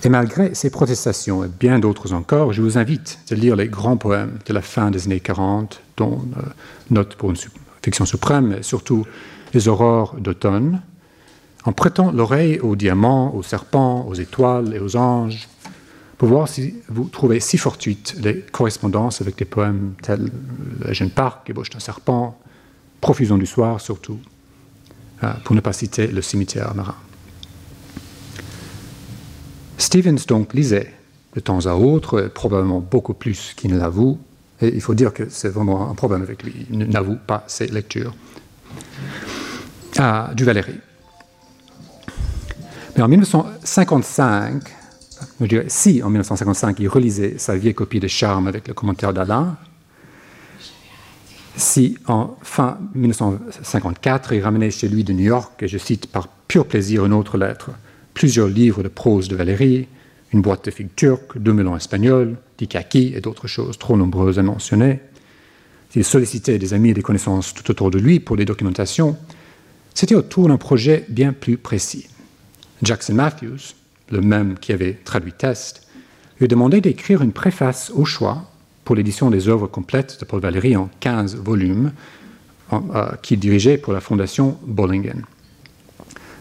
Et 0.04 0.10
malgré 0.10 0.56
ces 0.56 0.70
protestations 0.70 1.44
et 1.44 1.50
bien 1.50 1.78
d'autres 1.78 2.14
encore, 2.14 2.54
je 2.54 2.62
vous 2.62 2.78
invite 2.78 3.20
à 3.30 3.36
lire 3.36 3.58
les 3.58 3.68
grands 3.68 3.98
poèmes 3.98 4.40
de 4.46 4.54
la 4.54 4.62
fin 4.62 4.92
des 4.92 5.06
années 5.06 5.20
40, 5.20 5.82
dont 5.98 6.24
euh, 6.38 6.42
Note 6.90 7.16
pour 7.16 7.30
une 7.30 7.36
fiction 7.84 8.06
suprême, 8.06 8.56
et 8.60 8.64
surtout 8.64 9.06
les 9.54 9.68
aurores 9.68 10.16
d'automne, 10.18 10.82
en 11.66 11.74
prêtant 11.74 12.12
l'oreille 12.12 12.60
aux 12.60 12.78
diamants, 12.78 13.36
aux 13.36 13.44
serpents, 13.44 14.08
aux 14.08 14.14
étoiles 14.14 14.74
et 14.74 14.80
aux 14.80 14.96
anges, 14.96 15.50
pour 16.20 16.28
voir 16.28 16.50
si 16.50 16.76
vous 16.90 17.06
trouvez 17.06 17.40
si 17.40 17.58
fortuites 17.58 18.14
les 18.20 18.42
correspondances 18.42 19.22
avec 19.22 19.38
des 19.38 19.46
poèmes 19.46 19.94
tels 20.02 20.30
La 20.82 20.92
jeune 20.92 21.10
parc, 21.10 21.50
ébauche 21.50 21.70
d'un 21.72 21.80
serpent, 21.80 22.38
Profusion 23.00 23.38
du 23.38 23.46
soir 23.46 23.80
surtout, 23.80 24.20
euh, 25.24 25.32
pour 25.46 25.56
ne 25.56 25.62
pas 25.62 25.72
citer 25.72 26.08
le 26.08 26.22
cimetière 26.22 26.76
marin. 26.76 26.98
Stevens 29.78 30.26
donc 30.28 30.54
lisait 30.54 30.94
de 31.36 31.40
temps 31.40 31.66
à 31.66 31.76
autre, 31.76 32.24
probablement 32.24 32.82
beaucoup 32.82 33.14
plus 33.14 33.54
qu'il 33.56 33.72
ne 33.72 33.80
l'avoue, 33.80 34.20
et 34.62 34.68
il 34.68 34.82
faut 34.82 34.96
dire 34.96 35.14
que 35.14 35.30
c'est 35.30 35.48
vraiment 35.48 35.90
un 35.90 35.96
problème 35.96 36.22
avec 36.22 36.44
lui. 36.44 36.68
Il 36.70 36.80
n'avoue 36.80 37.16
pas 37.16 37.46
ses 37.48 37.68
lectures. 37.68 38.14
Ah, 39.98 40.32
du 40.36 40.44
Valéry. 40.44 40.76
Mais 42.98 43.04
en 43.04 43.08
1955, 43.08 44.79
Si 45.68 46.02
en 46.04 46.10
1955 46.10 46.80
il 46.80 46.88
relisait 46.88 47.38
sa 47.38 47.56
vieille 47.56 47.74
copie 47.74 48.00
de 48.00 48.08
Charme 48.08 48.48
avec 48.48 48.68
le 48.68 48.74
commentaire 48.74 49.14
d'Alain, 49.14 49.58
si 51.56 51.98
en 52.08 52.38
fin 52.42 52.78
1954 52.96 54.34
il 54.34 54.42
ramenait 54.42 54.72
chez 54.72 54.88
lui 54.88 55.04
de 55.04 55.14
New 55.14 55.26
York, 55.26 55.62
et 55.62 55.68
je 55.68 55.78
cite 55.78 56.08
par 56.08 56.28
pur 56.28 56.66
plaisir 56.66 57.06
une 57.06 57.14
autre 57.14 57.38
lettre, 57.38 57.72
plusieurs 58.14 58.48
livres 58.48 58.84
de 58.84 58.88
prose 58.88 59.28
de 59.28 59.36
Valérie, 59.36 59.88
une 60.32 60.42
boîte 60.42 60.66
de 60.66 60.72
figues 60.72 60.96
turques, 60.96 61.38
deux 61.38 61.54
melons 61.54 61.76
espagnols, 61.76 62.38
des 62.58 62.68
kakis 62.68 63.14
et 63.16 63.22
d'autres 63.22 63.48
choses 63.48 63.78
trop 63.78 63.98
nombreuses 63.98 64.40
à 64.40 64.44
mentionner, 64.44 65.00
s'il 65.90 66.04
sollicitait 66.04 66.60
des 66.60 66.74
amis 66.74 66.92
et 66.92 66.94
des 66.94 67.02
connaissances 67.02 67.54
tout 67.54 67.70
autour 67.72 67.90
de 67.90 67.98
lui 67.98 68.20
pour 68.20 68.36
les 68.36 68.46
documentations, 68.46 69.18
c'était 69.96 70.16
autour 70.16 70.48
d'un 70.48 70.58
projet 70.58 71.06
bien 71.10 71.34
plus 71.34 71.58
précis. 71.58 72.08
Jackson 72.84 73.16
Matthews, 73.16 73.74
le 74.12 74.22
même 74.22 74.58
qui 74.58 74.74
avait 74.74 74.94
traduit 74.94 75.34
Test, 75.34 75.88
lui 76.40 76.46
a 76.46 76.48
demandé 76.48 76.82
d'écrire 76.82 77.22
une 77.22 77.32
préface 77.32 77.92
au 77.94 78.06
choix 78.06 78.46
pour 78.86 78.96
l'édition 78.96 79.30
des 79.30 79.48
œuvres 79.48 79.68
complètes 79.68 80.20
de 80.20 80.26
Paul 80.26 80.42
Valéry 80.42 80.76
en 80.76 80.90
15 81.00 81.36
volumes, 81.36 81.92
euh, 82.74 83.12
qu'il 83.22 83.40
dirigeait 83.40 83.78
pour 83.78 83.94
la 83.94 84.00
fondation 84.00 84.58
Bollingen. 84.66 85.24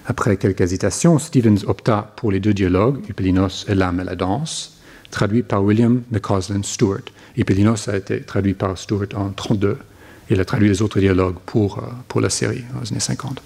Après 0.06 0.36
quelques 0.36 0.60
hésitations, 0.60 1.18
Stevens 1.18 1.64
opta 1.66 2.12
pour 2.16 2.32
les 2.32 2.40
deux 2.40 2.54
dialogues, 2.54 3.00
Upelinos 3.08 3.66
et 3.68 3.74
l'âme 3.74 4.00
et 4.00 4.04
la 4.04 4.14
danse, 4.16 4.78
traduits 5.10 5.42
par 5.42 5.62
William 5.62 6.02
McCausland 6.10 6.64
Stewart. 6.64 7.02
Upelinos 7.36 7.88
a 7.88 7.96
été 7.96 8.20
traduit 8.22 8.54
par 8.54 8.76
Stewart 8.78 9.08
en 9.14 9.28
1932. 9.28 9.78
Il 10.30 10.40
a 10.40 10.44
traduit 10.44 10.68
les 10.68 10.82
autres 10.82 11.00
dialogues 11.00 11.36
pour, 11.44 11.78
euh, 11.78 11.82
pour 12.08 12.20
la 12.20 12.30
série, 12.30 12.64
les 12.82 12.92
années 12.92 13.00
50. 13.00 13.42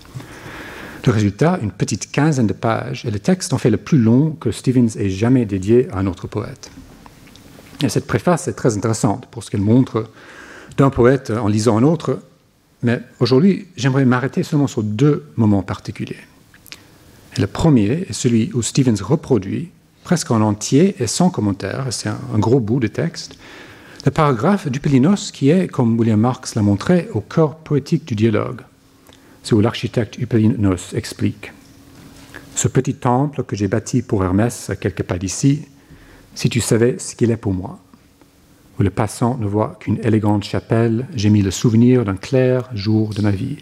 Le 1.05 1.13
résultat, 1.13 1.59
une 1.63 1.73
petite 1.73 2.13
quinzaine 2.13 2.47
de 2.47 2.53
pages, 2.53 3.05
et 3.05 3.11
le 3.11 3.19
texte 3.19 3.53
en 3.53 3.59
fait 3.59 3.71
le 3.71 3.77
plus 3.77 3.99
long 3.99 4.37
que 4.39 4.53
Stevens 4.53 4.97
ait 4.97 5.11
jamais 5.11 5.45
dédié 5.45 5.89
à 5.91 5.99
un 5.99 6.07
autre 6.07 6.29
poète. 6.29 6.71
Et 7.83 7.89
cette 7.89 8.07
préface 8.07 8.47
est 8.47 8.53
très 8.53 8.77
intéressante 8.77 9.27
pour 9.27 9.43
ce 9.43 9.51
qu'elle 9.51 9.61
montre 9.61 10.09
d'un 10.77 10.91
poète 10.91 11.31
en 11.31 11.49
lisant 11.49 11.77
un 11.77 11.83
autre, 11.83 12.21
mais 12.83 13.01
aujourd'hui, 13.21 13.67
j'aimerais 13.77 14.05
m'arrêter 14.05 14.43
seulement 14.43 14.67
sur 14.67 14.83
deux 14.83 15.27
moments 15.37 15.63
particuliers. 15.63 16.17
Et 17.37 17.41
le 17.41 17.47
premier 17.47 18.07
est 18.09 18.13
celui 18.13 18.51
où 18.55 18.63
Stevens 18.63 19.03
reproduit, 19.03 19.71
presque 20.05 20.31
en 20.31 20.41
entier 20.41 20.97
et 21.01 21.07
sans 21.07 21.31
commentaire, 21.31 21.87
c'est 21.91 22.09
un, 22.09 22.39
gros 22.39 22.61
bout 22.61 22.81
de 22.81 22.89
texte, 22.89 23.37
le 24.05 24.11
paragraphe 24.11 24.69
du 24.69 24.81
Pélinos 24.81 25.31
qui 25.31 25.51
est, 25.51 25.69
comme 25.69 25.99
William 25.99 26.21
Marx 26.21 26.55
l'a 26.57 26.63
montré, 26.63 27.09
au 27.15 27.21
cœur 27.21 27.57
poétique 27.57 28.05
du 28.05 28.17
dialogue. 28.17 28.63
C'est 29.43 29.55
où 29.55 29.61
l'architecte 29.61 30.19
Upelinos 30.19 30.95
explique 30.95 31.53
Ce 32.55 32.69
petit 32.69 32.95
temple 32.95 33.43
que 33.43 33.57
j'ai 33.57 33.69
bâti 33.69 34.03
pour 34.03 34.23
Hermès 34.23 34.71
à 34.71 34.77
quelques 34.77 35.03
pas 35.03 35.19
d'ici, 35.19 35.67
si 36.35 36.49
tu 36.49 36.61
savais 36.61 36.99
ce 36.99 37.15
qu'il 37.17 37.31
est 37.31 37.37
pour 37.37 37.53
moi. 37.53 37.79
Où 38.79 38.83
le 38.83 38.91
passant 38.91 39.37
ne 39.37 39.47
voit 39.47 39.77
qu'une 39.81 39.99
élégante 40.03 40.45
chapelle, 40.45 41.07
j'ai 41.15 41.29
mis 41.29 41.43
le 41.43 41.51
souvenir 41.51 42.05
d'un 42.05 42.17
clair 42.17 42.71
jour 42.75 43.13
de 43.15 43.23
ma 43.23 43.31
vie. 43.31 43.59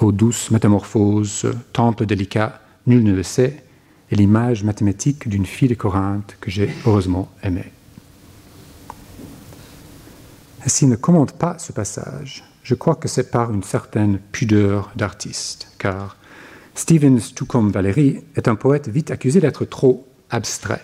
Ô 0.00 0.12
douce 0.12 0.50
métamorphose, 0.50 1.50
temple 1.72 2.06
délicat, 2.06 2.60
nul 2.86 3.02
ne 3.02 3.12
le 3.12 3.22
sait, 3.22 3.64
est 4.12 4.16
l'image 4.16 4.62
mathématique 4.62 5.28
d'une 5.28 5.46
fille 5.46 5.68
de 5.68 5.74
Corinthe 5.74 6.36
que 6.40 6.50
j'ai 6.50 6.70
heureusement 6.84 7.28
aimée. 7.42 7.72
S'il 10.66 10.88
ne 10.88 10.96
commente 10.96 11.32
pas 11.32 11.58
ce 11.58 11.72
passage, 11.72 12.44
je 12.66 12.74
crois 12.74 12.96
que 12.96 13.06
c'est 13.06 13.30
par 13.30 13.52
une 13.52 13.62
certaine 13.62 14.18
pudeur 14.32 14.90
d'artiste, 14.96 15.68
car 15.78 16.16
Stevens, 16.74 17.32
tout 17.32 17.46
comme 17.46 17.70
Valérie, 17.70 18.24
est 18.34 18.48
un 18.48 18.56
poète 18.56 18.88
vite 18.88 19.12
accusé 19.12 19.38
d'être 19.38 19.64
trop 19.64 20.04
abstrait, 20.30 20.82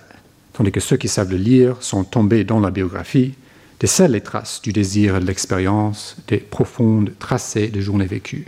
tandis 0.52 0.70
que 0.70 0.78
ceux 0.78 0.96
qui 0.96 1.08
savent 1.08 1.32
le 1.32 1.38
lire 1.38 1.82
sont 1.82 2.04
tombés 2.04 2.44
dans 2.44 2.60
la 2.60 2.70
biographie, 2.70 3.34
décèlent 3.80 4.12
les 4.12 4.20
traces 4.20 4.62
du 4.62 4.72
désir 4.72 5.16
et 5.16 5.20
de 5.20 5.26
l'expérience, 5.26 6.16
des 6.28 6.36
profondes 6.36 7.14
tracés 7.18 7.66
de 7.66 7.80
journées 7.80 8.06
vécues. 8.06 8.46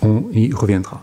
On 0.00 0.26
y 0.32 0.52
reviendra. 0.52 1.02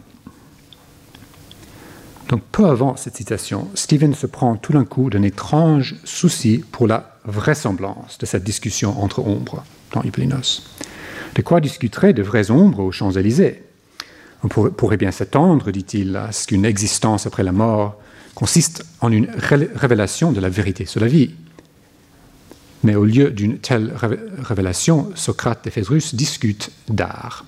Donc 2.29 2.43
peu 2.53 2.65
avant 2.65 2.95
cette 2.95 3.17
citation, 3.17 3.67
Stevens 3.75 4.13
se 4.13 4.25
prend 4.25 4.55
tout 4.55 4.71
d'un 4.71 4.85
coup 4.85 5.09
d'un 5.09 5.23
étrange 5.23 5.95
souci 6.05 6.63
pour 6.71 6.87
la 6.87 7.17
vraisemblance 7.25 8.17
de 8.19 8.25
cette 8.25 8.45
discussion 8.45 9.03
entre 9.03 9.19
ombres 9.19 9.65
dans 9.91 10.01
Hypolinos. 10.01 10.63
De 11.35 11.41
quoi 11.41 11.61
discuterait 11.61 12.13
de 12.13 12.21
vraies 12.21 12.51
ombres 12.51 12.79
aux 12.79 12.91
Champs-Élysées? 12.91 13.63
On 14.43 14.49
pourrait 14.49 14.97
bien 14.97 15.11
s'attendre, 15.11 15.71
dit-il, 15.71 16.15
à 16.15 16.31
ce 16.31 16.47
qu'une 16.47 16.65
existence 16.65 17.25
après 17.25 17.43
la 17.43 17.51
mort 17.51 17.95
consiste 18.35 18.85
en 18.99 19.11
une 19.11 19.29
révélation 19.35 20.31
de 20.31 20.41
la 20.41 20.49
vérité 20.49 20.85
sur 20.85 20.99
la 20.99 21.07
vie. 21.07 21.31
Mais 22.83 22.95
au 22.95 23.05
lieu 23.05 23.31
d'une 23.31 23.59
telle 23.59 23.93
révélation, 24.39 25.11
Socrate 25.15 25.65
et 25.67 25.71
Phésrus 25.71 26.13
discutent 26.13 26.71
d'art. 26.89 27.45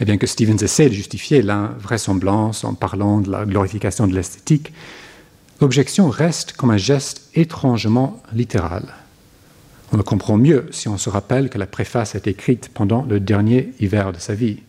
Et 0.00 0.04
bien 0.04 0.16
que 0.16 0.26
Stevens 0.26 0.62
essaie 0.62 0.88
de 0.88 0.94
justifier 0.94 1.42
l'invraisemblance 1.42 2.64
en 2.64 2.74
parlant 2.74 3.20
de 3.20 3.30
la 3.30 3.44
glorification 3.44 4.06
de 4.06 4.14
l'esthétique, 4.14 4.72
l'objection 5.60 6.08
reste 6.08 6.52
comme 6.52 6.70
un 6.70 6.76
geste 6.78 7.28
étrangement 7.34 8.22
littéral. 8.32 8.84
On 9.92 9.96
le 9.96 10.02
comprend 10.02 10.36
mieux 10.36 10.66
si 10.70 10.88
on 10.88 10.98
se 10.98 11.08
rappelle 11.08 11.48
que 11.48 11.58
la 11.58 11.66
préface 11.66 12.14
est 12.14 12.26
écrite 12.26 12.70
pendant 12.74 13.04
le 13.04 13.20
dernier 13.20 13.72
hiver 13.80 14.12
de 14.12 14.18
sa 14.18 14.34
vie. 14.34 14.60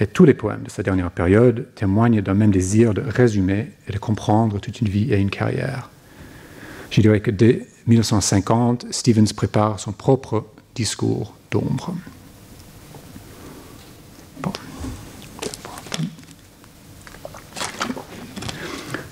Et 0.00 0.06
tous 0.06 0.24
les 0.24 0.34
poèmes 0.34 0.64
de 0.64 0.70
sa 0.70 0.82
dernière 0.82 1.12
période 1.12 1.68
témoignent 1.76 2.22
d'un 2.22 2.34
même 2.34 2.50
désir 2.50 2.92
de 2.92 3.02
résumer 3.02 3.70
et 3.88 3.92
de 3.92 3.98
comprendre 3.98 4.58
toute 4.58 4.80
une 4.80 4.88
vie 4.88 5.12
et 5.12 5.18
une 5.18 5.30
carrière. 5.30 5.90
Je 6.90 7.00
dirais 7.00 7.20
que 7.20 7.30
dès 7.30 7.66
1950, 7.86 8.86
Stevens 8.90 9.32
prépare 9.34 9.78
son 9.78 9.92
propre 9.92 10.46
discours 10.74 11.34
d'ombre. 11.50 11.94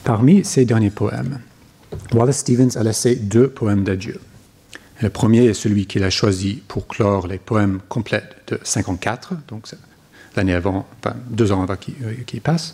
Parmi 0.02 0.44
ses 0.44 0.64
derniers 0.64 0.90
poèmes, 0.90 1.38
Wallace 2.12 2.38
Stevens 2.38 2.76
a 2.76 2.82
laissé 2.82 3.14
deux 3.14 3.48
poèmes 3.48 3.84
d'adieu. 3.84 4.18
Le 5.00 5.08
premier 5.08 5.46
est 5.46 5.54
celui 5.54 5.86
qu'il 5.86 6.04
a 6.04 6.10
choisi 6.10 6.62
pour 6.68 6.86
clore 6.86 7.26
les 7.26 7.38
poèmes 7.38 7.80
complets 7.88 8.28
de 8.48 8.58
54, 8.62 9.34
donc 9.48 9.66
l'année 10.36 10.54
avant, 10.54 10.86
enfin 10.98 11.16
deux 11.30 11.52
ans 11.52 11.62
avant 11.62 11.76
qui, 11.76 11.94
euh, 12.04 12.12
qui 12.26 12.40
passe. 12.40 12.72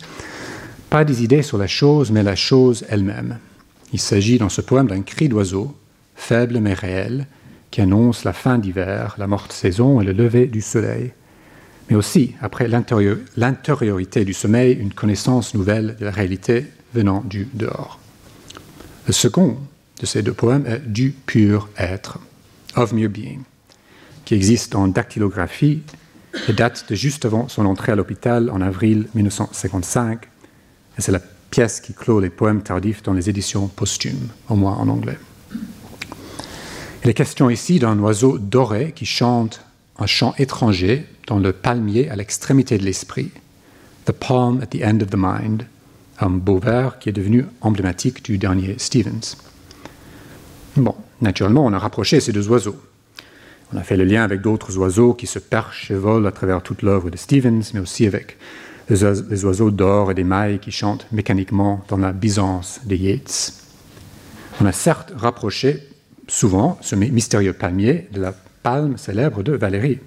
Pas 0.89 1.05
des 1.05 1.23
idées 1.23 1.41
sur 1.41 1.57
la 1.57 1.67
chose, 1.67 2.11
mais 2.11 2.23
la 2.23 2.35
chose 2.35 2.85
elle-même. 2.89 3.39
Il 3.93 3.99
s'agit 3.99 4.37
dans 4.37 4.49
ce 4.49 4.61
poème 4.61 4.87
d'un 4.87 5.01
cri 5.01 5.29
d'oiseau, 5.29 5.75
faible 6.15 6.59
mais 6.59 6.73
réel, 6.73 7.27
qui 7.71 7.81
annonce 7.81 8.23
la 8.23 8.33
fin 8.33 8.57
d'hiver, 8.57 9.15
la 9.17 9.27
morte 9.27 9.51
saison 9.53 10.01
et 10.01 10.05
le 10.05 10.13
lever 10.13 10.47
du 10.47 10.61
soleil, 10.61 11.11
mais 11.89 11.95
aussi, 11.95 12.35
après 12.41 12.67
l'intériorité 12.67 14.25
du 14.25 14.33
sommeil, 14.33 14.73
une 14.73 14.93
connaissance 14.93 15.53
nouvelle 15.53 15.95
de 15.99 16.05
la 16.05 16.11
réalité 16.11 16.65
venant 16.93 17.23
du 17.25 17.47
dehors. 17.53 17.99
Le 19.05 19.13
second 19.13 19.57
de 19.99 20.05
ces 20.05 20.21
deux 20.21 20.33
poèmes 20.33 20.65
est 20.65 20.79
Du 20.79 21.11
pur 21.11 21.69
être, 21.77 22.19
of 22.75 22.93
mere 22.93 23.09
being, 23.09 23.41
qui 24.25 24.35
existe 24.35 24.75
en 24.75 24.87
dactylographie 24.87 25.81
et 26.47 26.53
date 26.53 26.85
de 26.89 26.95
juste 26.95 27.25
avant 27.25 27.47
son 27.47 27.65
entrée 27.65 27.91
à 27.91 27.95
l'hôpital 27.95 28.49
en 28.49 28.61
avril 28.61 29.07
1955. 29.15 30.25
Et 30.97 31.01
c'est 31.01 31.11
la 31.11 31.21
pièce 31.49 31.79
qui 31.79 31.93
clôt 31.93 32.19
les 32.19 32.29
poèmes 32.29 32.61
tardifs 32.61 33.03
dans 33.03 33.13
les 33.13 33.29
éditions 33.29 33.67
posthumes, 33.67 34.29
au 34.49 34.55
moins 34.55 34.75
en 34.75 34.87
anglais. 34.89 35.17
Il 37.03 37.09
est 37.09 37.13
question 37.13 37.49
ici 37.49 37.79
d'un 37.79 37.97
oiseau 37.99 38.37
doré 38.37 38.91
qui 38.95 39.05
chante 39.05 39.61
un 39.97 40.05
chant 40.05 40.33
étranger 40.37 41.05
dans 41.25 41.39
le 41.39 41.53
palmier 41.53 42.09
à 42.09 42.15
l'extrémité 42.15 42.77
de 42.77 42.83
l'esprit, 42.83 43.31
The 44.05 44.11
Palm 44.11 44.61
at 44.61 44.67
the 44.67 44.83
End 44.83 45.01
of 45.01 45.09
the 45.09 45.17
Mind, 45.17 45.63
un 46.19 46.29
beau 46.29 46.59
vers 46.59 46.99
qui 46.99 47.09
est 47.09 47.13
devenu 47.13 47.45
emblématique 47.61 48.23
du 48.23 48.37
dernier 48.37 48.75
Stevens. 48.77 49.37
Bon, 50.77 50.95
naturellement, 51.21 51.65
on 51.65 51.73
a 51.73 51.79
rapproché 51.79 52.19
ces 52.19 52.31
deux 52.31 52.47
oiseaux. 52.49 52.75
On 53.73 53.77
a 53.77 53.83
fait 53.83 53.97
le 53.97 54.03
lien 54.03 54.23
avec 54.23 54.41
d'autres 54.41 54.77
oiseaux 54.77 55.13
qui 55.13 55.25
se 55.25 55.39
perchent 55.39 55.89
et 55.89 55.95
volent 55.95 56.27
à 56.27 56.31
travers 56.31 56.61
toute 56.61 56.83
l'œuvre 56.83 57.09
de 57.09 57.17
Stevens, 57.17 57.63
mais 57.73 57.79
aussi 57.79 58.05
avec 58.05 58.37
les 58.89 59.43
oiseaux 59.45 59.71
d'or 59.71 60.11
et 60.11 60.13
des 60.13 60.23
mailles 60.23 60.59
qui 60.59 60.71
chantent 60.71 61.07
mécaniquement 61.11 61.83
dans 61.89 61.97
la 61.97 62.13
Byzance 62.13 62.81
des 62.85 62.95
Yeats. 62.95 63.51
On 64.61 64.65
a 64.65 64.71
certes 64.71 65.11
rapproché 65.17 65.83
souvent 66.27 66.77
ce 66.81 66.95
mystérieux 66.95 67.53
palmier 67.53 68.07
de 68.11 68.21
la 68.21 68.33
palme 68.63 68.97
célèbre 68.97 69.43
de 69.43 69.53
Valérie. 69.53 69.99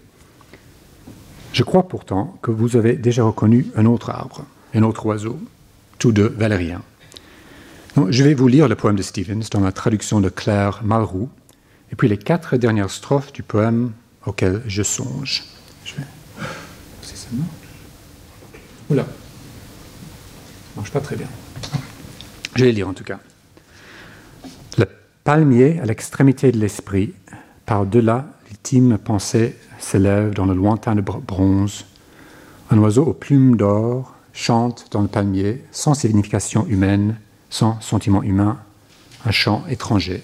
Je 1.52 1.64
crois 1.64 1.88
pourtant 1.88 2.38
que 2.42 2.52
vous 2.52 2.76
avez 2.76 2.94
déjà 2.94 3.24
reconnu 3.24 3.66
un 3.74 3.86
autre 3.86 4.10
arbre, 4.10 4.44
un 4.72 4.84
autre 4.84 5.04
oiseau, 5.04 5.38
tous 5.98 6.12
deux 6.12 6.28
valériens. 6.28 6.82
Je 8.08 8.22
vais 8.22 8.34
vous 8.34 8.48
lire 8.48 8.68
le 8.68 8.74
poème 8.74 8.96
de 8.96 9.02
Stevens 9.02 9.48
dans 9.50 9.60
la 9.60 9.72
traduction 9.72 10.20
de 10.20 10.28
Claire 10.28 10.80
Malroux, 10.84 11.28
et 11.92 11.96
puis 11.96 12.08
les 12.08 12.18
quatre 12.18 12.56
dernières 12.56 12.90
strophes 12.90 13.32
du 13.32 13.42
poème 13.42 13.92
auquel 14.26 14.62
je 14.66 14.82
songe. 14.82 15.44
Je 15.84 15.96
vais... 15.96 16.02
Si 17.02 17.16
ça 17.16 17.28
marche. 17.32 17.50
Oula. 18.90 19.06
Marche 20.76 20.90
pas 20.90 21.00
très 21.00 21.16
bien. 21.16 21.26
Je 22.54 22.64
vais 22.64 22.72
lire 22.72 22.88
en 22.88 22.94
tout 22.94 23.04
cas. 23.04 23.18
palmier 25.24 25.78
à 25.80 25.84
l'extrémité 25.84 26.50
de 26.50 26.58
l'esprit, 26.58 27.12
par-delà 27.66 28.26
l'ultime 28.48 28.98
pensée 28.98 29.56
s'élève 29.78 30.34
dans 30.34 30.46
le 30.46 30.54
lointain 30.54 30.94
de 30.94 31.02
bronze. 31.02 31.84
Un 32.70 32.78
oiseau 32.78 33.04
aux 33.04 33.12
plumes 33.12 33.56
d'or 33.56 34.14
chante 34.32 34.86
dans 34.90 35.02
le 35.02 35.08
palmier, 35.08 35.62
sans 35.70 35.94
signification 35.94 36.66
humaine, 36.66 37.16
sans 37.50 37.80
sentiment 37.80 38.22
humain, 38.22 38.58
un 39.26 39.30
chant 39.30 39.64
étranger. 39.68 40.22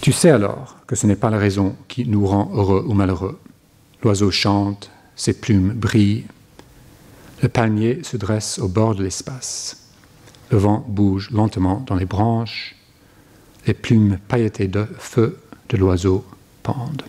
Tu 0.00 0.12
sais 0.12 0.30
alors 0.30 0.76
que 0.86 0.96
ce 0.96 1.06
n'est 1.06 1.16
pas 1.16 1.30
la 1.30 1.38
raison 1.38 1.76
qui 1.86 2.06
nous 2.06 2.26
rend 2.26 2.50
heureux 2.54 2.84
ou 2.86 2.94
malheureux. 2.94 3.38
L'oiseau 4.02 4.30
chante, 4.30 4.90
ses 5.16 5.34
plumes 5.34 5.72
brillent. 5.72 6.26
Le 7.42 7.48
palmier 7.48 8.02
se 8.02 8.16
dresse 8.16 8.58
au 8.58 8.68
bord 8.68 8.94
de 8.94 9.04
l'espace. 9.04 9.88
Le 10.50 10.58
vent 10.58 10.84
bouge 10.88 11.30
lentement 11.30 11.84
dans 11.86 11.94
les 11.94 12.06
branches. 12.06 12.74
Les 13.66 13.74
plumes 13.74 14.18
pailletées 14.28 14.68
de 14.68 14.86
feu 14.98 15.38
de 15.68 15.76
l'oiseau 15.76 16.24
pendent. 16.62 17.04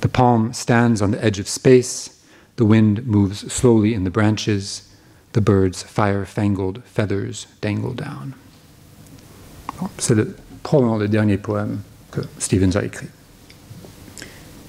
The 0.00 0.08
palm 0.08 0.52
stands 0.52 1.00
on 1.00 1.12
the 1.12 1.24
edge 1.24 1.40
of 1.40 1.48
space. 1.48 2.20
The 2.56 2.62
wind 2.62 3.06
moves 3.06 3.48
slowly 3.48 3.94
in 3.94 4.04
the 4.04 4.10
branches. 4.10 4.82
The 5.34 5.40
bird's 5.40 5.82
fire 5.82 6.24
fangled 6.24 6.80
feathers 6.84 7.48
dangle 7.60 7.94
down. 7.94 8.34
C'est 9.98 10.14
probablement 10.62 10.96
le 10.96 11.08
dernier 11.08 11.38
poème 11.38 11.80
que 12.12 12.20
Stevens 12.38 12.76
a 12.76 12.84
écrit. 12.84 13.08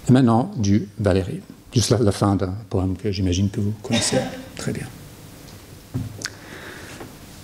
Et 0.09 0.11
maintenant, 0.11 0.51
du 0.57 0.87
Valérie. 0.99 1.41
Juste 1.71 1.91
la, 1.91 1.99
la 1.99 2.11
fin 2.11 2.35
d'un 2.35 2.55
poème 2.69 2.97
que 2.97 3.11
j'imagine 3.11 3.51
que 3.51 3.61
vous 3.61 3.73
connaissez 3.83 4.17
très 4.55 4.71
bien. 4.71 4.87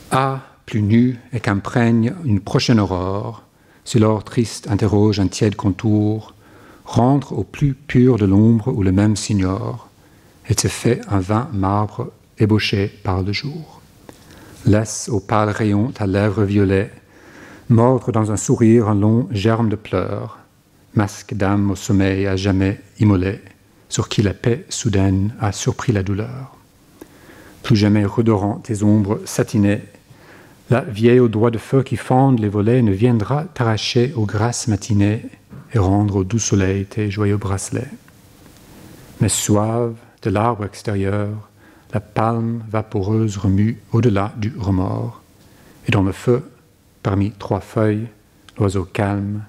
Ah, 0.10 0.42
plus 0.66 0.82
nu 0.82 1.20
et 1.32 1.40
qu'imprègne 1.40 2.14
une 2.26 2.40
prochaine 2.40 2.80
aurore, 2.80 3.44
si 3.86 4.00
l'or 4.00 4.24
triste 4.24 4.68
interroge 4.68 5.20
un 5.20 5.28
tiède 5.28 5.56
contour, 5.56 6.34
rentre 6.86 7.34
au 7.34 7.44
plus 7.44 7.76
pur 7.76 8.18
de 8.18 8.26
l'ombre 8.26 8.70
où 8.70 8.82
le 8.82 8.92
même 8.92 9.16
s'ignore, 9.16 9.90
et 10.50 10.56
te 10.56 10.68
fait 10.68 11.02
un 11.08 11.20
vain 11.20 11.50
marbre 11.54 12.12
ébauché 12.42 12.88
par 13.04 13.22
le 13.22 13.32
jour. 13.32 13.82
Laisse 14.66 15.10
au 15.10 15.20
pâle 15.20 15.50
rayon 15.50 15.92
ta 15.92 16.06
lèvre 16.06 16.44
violet, 16.44 16.92
mordre 17.70 18.12
dans 18.12 18.32
un 18.32 18.38
sourire 18.38 18.90
un 18.90 18.96
long 18.96 19.28
germe 19.32 19.70
de 19.70 19.76
pleurs, 19.76 20.40
masque 20.94 21.34
d'âme 21.34 21.72
au 21.72 21.76
sommeil 21.76 22.28
à 22.28 22.36
jamais 22.36 22.82
immolé, 23.00 23.40
sur 23.90 24.10
qui 24.10 24.22
la 24.22 24.34
paix 24.34 24.66
soudaine 24.70 25.34
a 25.40 25.52
surpris 25.52 25.94
la 25.94 26.04
douleur. 26.04 26.56
Plus 27.64 27.76
jamais 27.76 28.06
redorant 28.06 28.56
tes 28.56 28.84
ombres 28.84 29.22
satinées, 29.26 29.82
la 30.70 30.82
vieille 30.82 31.20
aux 31.20 31.28
doigts 31.28 31.52
de 31.52 31.58
feu 31.58 31.84
qui 31.84 31.98
fendent 31.98 32.40
les 32.40 32.50
volets 32.50 32.82
ne 32.82 32.92
viendra 32.92 33.44
t'arracher 33.44 34.14
aux 34.16 34.26
grasses 34.26 34.68
matinées 34.68 35.26
et 35.74 35.80
rendre 35.80 36.18
au 36.18 36.24
doux 36.24 36.40
soleil 36.40 36.86
tes 36.86 37.12
joyeux 37.12 37.38
bracelets. 37.38 37.90
Mais 39.20 39.30
suave 39.30 39.96
de 40.24 40.30
l'arbre 40.30 40.66
extérieur, 40.66 41.51
la 41.94 42.00
palme 42.00 42.64
vaporeuse 42.70 43.38
remue 43.38 43.82
au-delà 43.92 44.34
du 44.38 44.54
remords, 44.58 45.22
et 45.88 45.92
dans 45.92 46.04
le 46.04 46.12
feu, 46.12 46.50
parmi 47.04 47.32
trois 47.32 47.60
feuilles, 47.60 48.08
l'oiseau 48.58 48.86
calme 48.86 49.44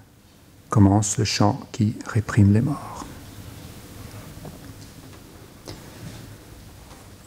commence 0.68 1.18
le 1.18 1.24
chant 1.24 1.60
qui 1.72 1.94
réprime 2.06 2.52
les 2.52 2.62
morts. 2.62 3.04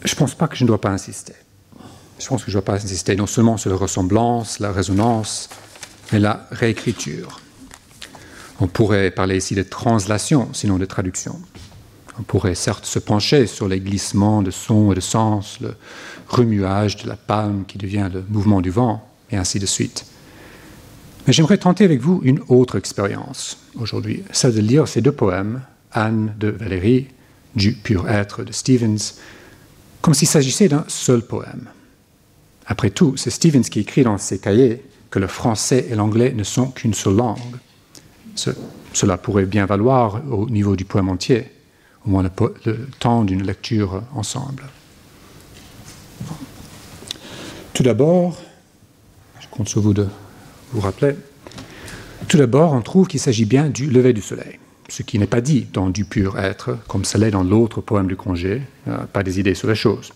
Je 0.03 0.13
ne 0.13 0.17
pense 0.17 0.35
pas 0.35 0.47
que 0.47 0.55
je 0.55 0.63
ne 0.63 0.67
dois 0.67 0.81
pas 0.81 0.89
insister. 0.89 1.33
Je 2.19 2.27
pense 2.27 2.43
que 2.43 2.51
je 2.51 2.57
ne 2.57 2.61
dois 2.61 2.65
pas 2.65 2.75
insister 2.75 3.15
non 3.15 3.27
seulement 3.27 3.57
sur 3.57 3.69
la 3.69 3.75
ressemblance, 3.75 4.59
la 4.59 4.71
résonance, 4.71 5.49
mais 6.11 6.19
la 6.19 6.47
réécriture. 6.51 7.39
On 8.59 8.67
pourrait 8.67 9.11
parler 9.11 9.37
ici 9.37 9.53
de 9.53 9.63
translation, 9.63 10.49
sinon 10.53 10.77
de 10.77 10.85
traduction. 10.85 11.39
On 12.19 12.23
pourrait 12.23 12.55
certes 12.55 12.85
se 12.85 12.99
pencher 12.99 13.47
sur 13.47 13.67
les 13.67 13.79
glissements 13.79 14.41
de 14.41 14.51
sons 14.51 14.91
et 14.91 14.95
de 14.95 15.01
sens, 15.01 15.59
le 15.59 15.75
remuage 16.27 16.97
de 16.97 17.09
la 17.09 17.17
palme 17.17 17.65
qui 17.67 17.77
devient 17.77 18.09
le 18.13 18.23
mouvement 18.29 18.61
du 18.61 18.69
vent, 18.69 19.07
et 19.31 19.37
ainsi 19.37 19.59
de 19.59 19.65
suite. 19.65 20.05
Mais 21.27 21.33
j'aimerais 21.33 21.57
tenter 21.57 21.83
avec 21.83 21.99
vous 21.99 22.21
une 22.23 22.39
autre 22.47 22.77
expérience 22.77 23.57
aujourd'hui, 23.75 24.23
celle 24.31 24.53
de 24.53 24.61
lire 24.61 24.87
ces 24.87 25.01
deux 25.01 25.11
poèmes, 25.11 25.61
Anne 25.91 26.33
de 26.39 26.49
Valérie, 26.49 27.07
du 27.55 27.73
pur 27.73 28.09
être 28.09 28.43
de 28.43 28.51
Stevens, 28.51 29.15
comme 30.01 30.13
s'il 30.13 30.27
s'agissait 30.27 30.67
d'un 30.67 30.85
seul 30.87 31.21
poème. 31.21 31.69
Après 32.67 32.89
tout, 32.89 33.17
c'est 33.17 33.29
Stevens 33.29 33.63
qui 33.63 33.79
écrit 33.79 34.03
dans 34.03 34.17
ses 34.17 34.39
cahiers 34.39 34.83
que 35.09 35.19
le 35.19 35.27
français 35.27 35.87
et 35.89 35.95
l'anglais 35.95 36.33
ne 36.33 36.43
sont 36.43 36.67
qu'une 36.67 36.93
seule 36.93 37.15
langue. 37.15 37.39
Ce, 38.35 38.51
cela 38.93 39.17
pourrait 39.17 39.45
bien 39.45 39.65
valoir 39.65 40.21
au 40.29 40.49
niveau 40.49 40.75
du 40.75 40.85
poème 40.85 41.09
entier, 41.09 41.45
au 42.05 42.09
moins 42.09 42.23
le, 42.23 42.87
temps 42.99 43.23
d'une 43.23 43.43
lecture 43.43 44.03
ensemble. 44.13 44.63
Tout 47.73 47.83
d'abord, 47.83 48.37
je 49.39 49.47
compte 49.49 49.67
sur 49.67 49.81
vous 49.81 49.93
de 49.93 50.07
vous 50.71 50.81
rappeler, 50.81 51.15
tout 52.27 52.37
d'abord, 52.37 52.73
on 52.73 52.81
trouve 52.81 53.07
qu'il 53.07 53.19
s'agit 53.19 53.45
bien 53.45 53.69
du 53.69 53.87
lever 53.87 54.13
du 54.13 54.21
soleil, 54.21 54.57
ce 54.89 55.03
qui 55.03 55.19
n'est 55.19 55.27
pas 55.27 55.41
dit 55.41 55.67
dans 55.71 55.89
du 55.89 56.05
pur 56.05 56.39
être, 56.39 56.77
comme 56.87 57.05
ça 57.05 57.17
l'est 57.19 57.31
dans 57.31 57.43
l'autre 57.43 57.81
poème 57.81 58.07
du 58.07 58.15
congé, 58.15 58.61
euh, 58.87 58.97
pas 59.11 59.21
des 59.21 59.39
idées 59.39 59.53
sur 59.53 59.67
les 59.67 59.75
choses. 59.75 60.11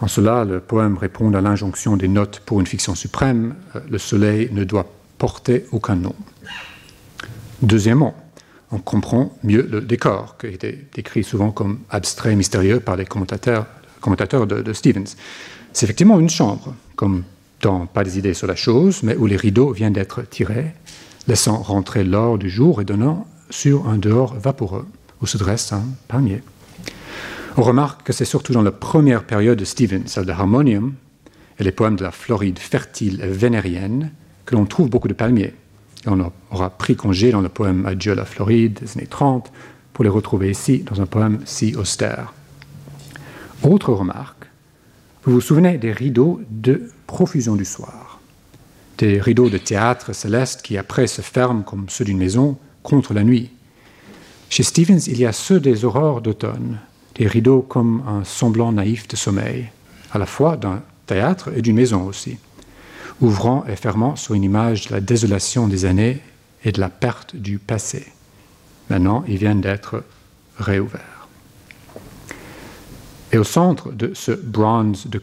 En 0.00 0.08
cela, 0.08 0.44
le 0.44 0.60
poème 0.60 0.96
répond 0.96 1.32
à 1.34 1.40
l'injonction 1.42 1.96
des 1.96 2.08
notes 2.08 2.40
pour 2.46 2.60
une 2.60 2.66
fiction 2.66 2.94
suprême, 2.94 3.54
euh, 3.76 3.80
le 3.90 3.98
soleil 3.98 4.48
ne 4.52 4.64
doit 4.64 4.86
porter 5.18 5.66
aucun 5.72 5.96
nom. 5.96 6.14
Deuxièmement, 7.60 8.14
on 8.72 8.78
comprend 8.78 9.36
mieux 9.42 9.66
le 9.70 9.80
décor, 9.80 10.36
qui 10.38 10.46
été 10.46 10.86
décrit 10.94 11.24
souvent 11.24 11.50
comme 11.50 11.80
abstrait, 11.90 12.36
mystérieux 12.36 12.80
par 12.80 12.96
les 12.96 13.04
commentateurs, 13.04 13.66
de 14.46 14.72
Stevens. 14.72 15.16
C'est 15.72 15.86
effectivement 15.86 16.18
une 16.20 16.30
chambre, 16.30 16.74
comme 16.96 17.24
dans 17.60 17.86
Pas 17.86 18.04
des 18.04 18.18
idées 18.18 18.34
sur 18.34 18.46
la 18.46 18.56
chose, 18.56 19.02
mais 19.02 19.16
où 19.16 19.26
les 19.26 19.36
rideaux 19.36 19.72
viennent 19.72 19.92
d'être 19.92 20.22
tirés, 20.22 20.72
laissant 21.28 21.58
rentrer 21.58 22.04
l'or 22.04 22.38
du 22.38 22.48
jour 22.48 22.80
et 22.80 22.84
donnant 22.84 23.26
sur 23.50 23.88
un 23.88 23.98
dehors 23.98 24.34
vaporeux, 24.34 24.86
où 25.20 25.26
se 25.26 25.36
dresse 25.36 25.72
un 25.72 25.84
palmier. 26.08 26.42
On 27.56 27.62
remarque 27.62 28.04
que 28.04 28.12
c'est 28.12 28.24
surtout 28.24 28.52
dans 28.52 28.62
la 28.62 28.70
première 28.70 29.24
période 29.24 29.58
de 29.58 29.64
Stevens, 29.64 30.06
celle 30.06 30.24
de 30.24 30.32
Harmonium, 30.32 30.94
et 31.58 31.64
les 31.64 31.72
poèmes 31.72 31.96
de 31.96 32.04
la 32.04 32.12
Floride 32.12 32.58
fertile 32.58 33.20
et 33.22 33.28
vénérienne, 33.28 34.12
que 34.46 34.54
l'on 34.54 34.64
trouve 34.64 34.88
beaucoup 34.88 35.08
de 35.08 35.14
palmiers. 35.14 35.54
On 36.06 36.32
aura 36.50 36.70
pris 36.70 36.96
congé 36.96 37.30
dans 37.30 37.40
le 37.40 37.48
poème 37.48 37.84
Adieu 37.84 38.14
la 38.14 38.24
Floride 38.24 38.80
des 38.80 38.98
années 38.98 39.06
30 39.06 39.52
pour 39.92 40.04
les 40.04 40.10
retrouver 40.10 40.50
ici 40.50 40.78
dans 40.78 41.00
un 41.00 41.06
poème 41.06 41.40
si 41.44 41.74
austère. 41.76 42.32
Autre 43.62 43.92
remarque, 43.92 44.46
vous 45.24 45.32
vous 45.32 45.40
souvenez 45.42 45.76
des 45.76 45.92
rideaux 45.92 46.40
de 46.48 46.90
profusion 47.06 47.56
du 47.56 47.66
soir, 47.66 48.20
des 48.96 49.20
rideaux 49.20 49.50
de 49.50 49.58
théâtre 49.58 50.14
céleste 50.14 50.62
qui 50.62 50.78
après 50.78 51.06
se 51.06 51.20
ferment 51.20 51.62
comme 51.62 51.86
ceux 51.88 52.06
d'une 52.06 52.16
maison 52.16 52.56
contre 52.82 53.12
la 53.12 53.22
nuit. 53.22 53.50
Chez 54.48 54.62
Stevens, 54.62 55.06
il 55.06 55.18
y 55.18 55.26
a 55.26 55.32
ceux 55.32 55.60
des 55.60 55.84
aurores 55.84 56.22
d'automne, 56.22 56.78
des 57.16 57.26
rideaux 57.26 57.60
comme 57.60 58.02
un 58.08 58.24
semblant 58.24 58.72
naïf 58.72 59.06
de 59.06 59.16
sommeil, 59.16 59.68
à 60.12 60.18
la 60.18 60.26
fois 60.26 60.56
d'un 60.56 60.82
théâtre 61.06 61.50
et 61.54 61.60
d'une 61.60 61.76
maison 61.76 62.04
aussi, 62.04 62.38
ouvrant 63.20 63.64
et 63.66 63.76
fermant 63.76 64.16
sur 64.16 64.34
une 64.34 64.44
image 64.44 64.88
de 64.88 64.94
la 64.94 65.00
désolation 65.00 65.68
des 65.68 65.84
années 65.84 66.20
et 66.64 66.72
de 66.72 66.80
la 66.80 66.88
perte 66.88 67.36
du 67.36 67.58
passé. 67.58 68.06
Maintenant, 68.88 69.24
ils 69.28 69.38
viennent 69.38 69.60
d'être 69.60 70.02
réouverts. 70.58 71.28
Et 73.32 73.38
au 73.38 73.44
centre 73.44 73.92
de 73.92 74.12
ce 74.14 74.32
bronze 74.32 75.06
de 75.06 75.22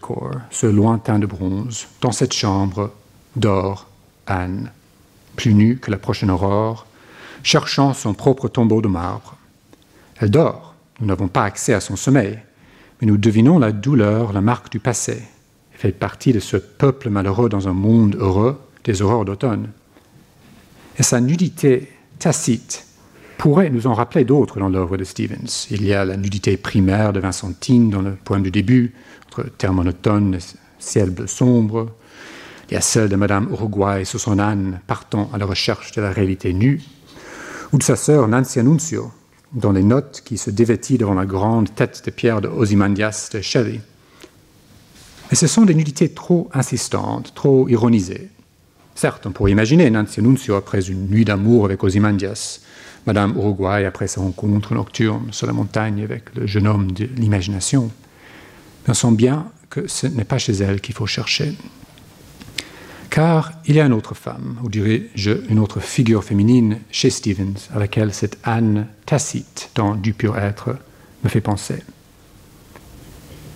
ce 0.49 0.67
lointain 0.67 1.19
de 1.19 1.25
bronze, 1.25 1.87
dans 2.01 2.13
cette 2.13 2.33
chambre, 2.33 2.93
dort 3.35 3.87
Anne, 4.27 4.71
plus 5.35 5.53
nue 5.53 5.77
que 5.77 5.91
la 5.91 5.97
prochaine 5.97 6.31
aurore, 6.31 6.85
cherchant 7.43 7.93
son 7.93 8.13
propre 8.13 8.47
tombeau 8.47 8.81
de 8.81 8.87
marbre. 8.87 9.35
Elle 10.19 10.31
dort, 10.31 10.73
nous 10.99 11.07
n'avons 11.07 11.27
pas 11.27 11.43
accès 11.43 11.73
à 11.73 11.81
son 11.81 11.95
sommeil, 11.95 12.39
mais 12.99 13.07
nous 13.07 13.17
devinons 13.17 13.59
la 13.59 13.71
douleur, 13.71 14.33
la 14.33 14.41
marque 14.41 14.71
du 14.71 14.79
passé. 14.79 15.21
Fait 15.77 15.91
partie 15.91 16.33
de 16.33 16.39
ce 16.39 16.57
peuple 16.57 17.11
malheureux 17.11 17.49
dans 17.49 17.67
un 17.67 17.73
monde 17.73 18.15
heureux 18.19 18.59
des 18.83 19.03
aurores 19.03 19.25
d'automne. 19.25 19.69
Et 20.97 21.03
sa 21.03 21.21
nudité 21.21 21.87
tacite 22.17 22.87
pourrait 23.37 23.69
nous 23.69 23.85
en 23.85 23.93
rappeler 23.93 24.25
d'autres 24.25 24.59
dans 24.59 24.69
l'œuvre 24.69 24.97
de 24.97 25.03
Stevens. 25.03 25.67
Il 25.69 25.85
y 25.85 25.93
a 25.93 26.03
la 26.03 26.17
nudité 26.17 26.57
primaire 26.57 27.13
de 27.13 27.19
Vincentine 27.19 27.91
dans 27.91 28.01
le 28.01 28.15
poème 28.15 28.41
du 28.41 28.49
début, 28.49 28.95
entre 29.27 29.43
terre 29.43 29.73
monotone 29.73 30.33
et 30.33 30.39
ciel 30.79 31.11
bleu 31.11 31.27
sombre. 31.27 31.91
Il 32.69 32.73
y 32.73 32.77
a 32.77 32.81
celle 32.81 33.07
de 33.07 33.15
Madame 33.15 33.47
Uruguay 33.51 34.03
sur 34.03 34.19
son 34.19 34.39
âne 34.39 34.79
partant 34.87 35.29
à 35.31 35.37
la 35.37 35.45
recherche 35.45 35.91
de 35.91 36.01
la 36.01 36.09
réalité 36.11 36.53
nue, 36.53 36.81
ou 37.71 37.77
de 37.77 37.83
sa 37.83 37.95
sœur 37.95 38.27
Nancy 38.27 38.59
Annunzio 38.59 39.11
dans 39.53 39.71
les 39.71 39.83
notes 39.83 40.23
qui 40.25 40.39
se 40.39 40.49
dévêtit 40.49 40.97
devant 40.97 41.13
la 41.13 41.27
grande 41.27 41.73
tête 41.75 42.01
de 42.03 42.09
pierre 42.09 42.41
de 42.41 42.47
Ozymandias 42.47 43.29
de 43.31 43.41
Shelley. 43.41 43.79
Mais 45.29 45.35
ce 45.35 45.47
sont 45.47 45.65
des 45.65 45.75
nudités 45.75 46.09
trop 46.09 46.49
insistantes, 46.53 47.33
trop 47.35 47.67
ironisées. 47.67 48.29
Certes, 48.95 49.25
on 49.27 49.31
pourrait 49.31 49.51
imaginer 49.51 49.89
Nancy 49.89 50.21
Nunzio 50.21 50.55
après 50.55 50.89
une 50.89 51.07
nuit 51.07 51.25
d'amour 51.25 51.65
avec 51.65 51.83
Ozymandias, 51.83 52.61
Madame 53.05 53.35
Uruguay 53.35 53.85
après 53.85 54.07
sa 54.07 54.21
rencontre 54.21 54.73
nocturne 54.73 55.27
sur 55.31 55.47
la 55.47 55.53
montagne 55.53 56.03
avec 56.03 56.35
le 56.35 56.47
jeune 56.47 56.67
homme 56.67 56.91
de 56.91 57.07
l'imagination. 57.15 57.91
Mais 58.83 58.91
on 58.91 58.93
sent 58.93 59.11
bien 59.11 59.47
que 59.69 59.87
ce 59.87 60.07
n'est 60.07 60.23
pas 60.23 60.37
chez 60.37 60.53
elle 60.53 60.81
qu'il 60.81 60.95
faut 60.95 61.05
chercher. 61.05 61.53
Car 63.09 63.51
il 63.65 63.75
y 63.75 63.79
a 63.79 63.85
une 63.85 63.93
autre 63.93 64.13
femme, 64.13 64.59
ou 64.63 64.69
dirais-je 64.69 65.31
une 65.49 65.59
autre 65.59 65.79
figure 65.79 66.23
féminine 66.23 66.79
chez 66.91 67.09
Stevens, 67.09 67.69
à 67.73 67.79
laquelle 67.79 68.13
cette 68.13 68.37
Anne 68.43 68.87
tacite 69.05 69.69
dans 69.75 69.95
Du 69.95 70.13
pur 70.13 70.37
être 70.37 70.75
me 71.23 71.29
fait 71.29 71.41
penser. 71.41 71.83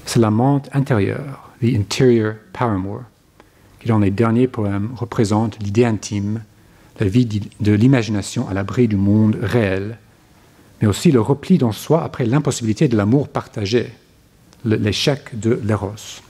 C'est 0.06 0.20
l'amante 0.20 0.70
intérieure, 0.74 1.51
the 1.62 1.76
interior 1.76 2.36
paramour, 2.54 3.02
qui 3.80 3.88
dans 3.88 4.00
les 4.00 4.12
derniers 4.12 4.48
poèmes 4.48 4.90
représente 4.96 5.60
l'idée 5.60 5.86
intime, 5.86 6.42
la 7.00 7.08
vie 7.08 7.26
de 7.26 7.72
l'imagination 7.72 8.48
à 8.48 8.54
l'abri 8.54 8.88
du 8.88 8.96
monde 8.96 9.38
réel, 9.42 9.98
mais 10.82 10.88
aussi 10.88 11.12
le 11.12 11.22
repli 11.22 11.58
dans 11.58 11.72
soi 11.72 12.04
après 12.04 12.26
l'impossibilité 12.26 12.88
de 12.88 12.98
l'amour 12.98 13.28
partagé, 13.28 13.92
l'échec 14.66 15.40
de 15.40 15.60
l'éros. 15.64 16.22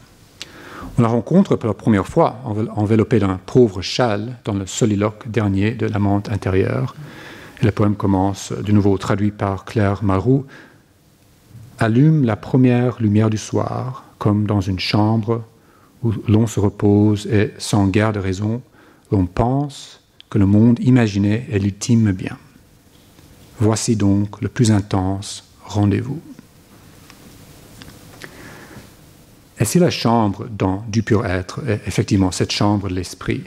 On 0.98 1.02
la 1.02 1.08
rencontre 1.08 1.56
pour 1.56 1.68
la 1.68 1.74
première 1.74 2.08
fois 2.08 2.42
enveloppée 2.76 3.20
d'un 3.20 3.40
pauvre 3.46 3.82
châle 3.82 4.38
dans 4.46 4.54
le 4.54 4.66
soliloque 4.66 5.30
dernier 5.30 5.72
de 5.72 5.86
l'amante 5.86 6.30
intérieure. 6.30 6.96
Et 7.62 7.66
le 7.66 7.72
poème 7.72 7.96
commence, 7.96 8.52
de 8.52 8.72
nouveau 8.72 8.98
traduit 8.98 9.32
par 9.32 9.66
Claire 9.66 10.04
Marou, 10.04 10.46
Allume 11.80 12.26
la 12.26 12.36
première 12.36 13.02
lumière 13.02 13.30
du 13.30 13.38
soir, 13.38 14.06
comme 14.22 14.46
dans 14.46 14.62
une 14.62 14.80
chambre 14.80 15.44
où 16.04 16.14
l'on 16.28 16.46
se 16.46 16.60
repose 16.60 17.26
et, 17.26 17.54
sans 17.58 17.88
guère 17.88 18.14
de 18.14 18.20
raison, 18.20 18.62
l'on 19.12 19.26
pense 19.26 20.00
que 20.30 20.38
le 20.38 20.46
monde 20.46 20.80
imaginé 20.80 21.48
est 21.52 21.58
l'ultime 21.58 22.12
bien. 22.12 22.38
Voici 23.60 23.96
donc 23.96 24.40
le 24.40 24.48
plus 24.48 24.72
intense 24.72 25.44
rendez-vous. 25.66 26.22
Et 29.60 29.66
si 29.66 29.80
la 29.80 29.90
chambre 29.90 30.48
du 30.88 31.02
pur 31.02 31.26
être 31.26 31.68
est 31.68 31.82
effectivement 31.88 32.32
cette 32.32 32.52
chambre 32.52 32.90
de 32.90 32.94
l'esprit, 32.94 33.42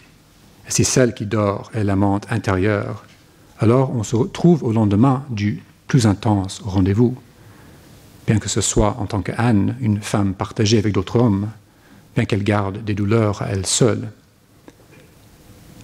et 0.66 0.70
si 0.70 0.84
celle 0.84 1.14
qui 1.14 1.26
dort 1.26 1.70
est 1.72 1.84
l'amante 1.84 2.26
intérieure, 2.30 3.04
alors 3.60 3.94
on 3.94 4.02
se 4.02 4.16
retrouve 4.16 4.64
au 4.64 4.72
lendemain 4.72 5.24
du 5.30 5.62
plus 5.86 6.08
intense 6.08 6.60
rendez-vous, 6.64 7.16
bien 8.26 8.38
que 8.38 8.48
ce 8.48 8.60
soit 8.60 8.96
en 8.98 9.06
tant 9.06 9.22
qu'Anne, 9.22 9.76
une 9.80 10.00
femme 10.00 10.34
partagée 10.34 10.78
avec 10.78 10.94
d'autres 10.94 11.20
hommes, 11.20 11.48
bien 12.14 12.24
qu'elle 12.24 12.44
garde 12.44 12.84
des 12.84 12.94
douleurs 12.94 13.42
à 13.42 13.48
elle 13.48 13.66
seule. 13.66 14.10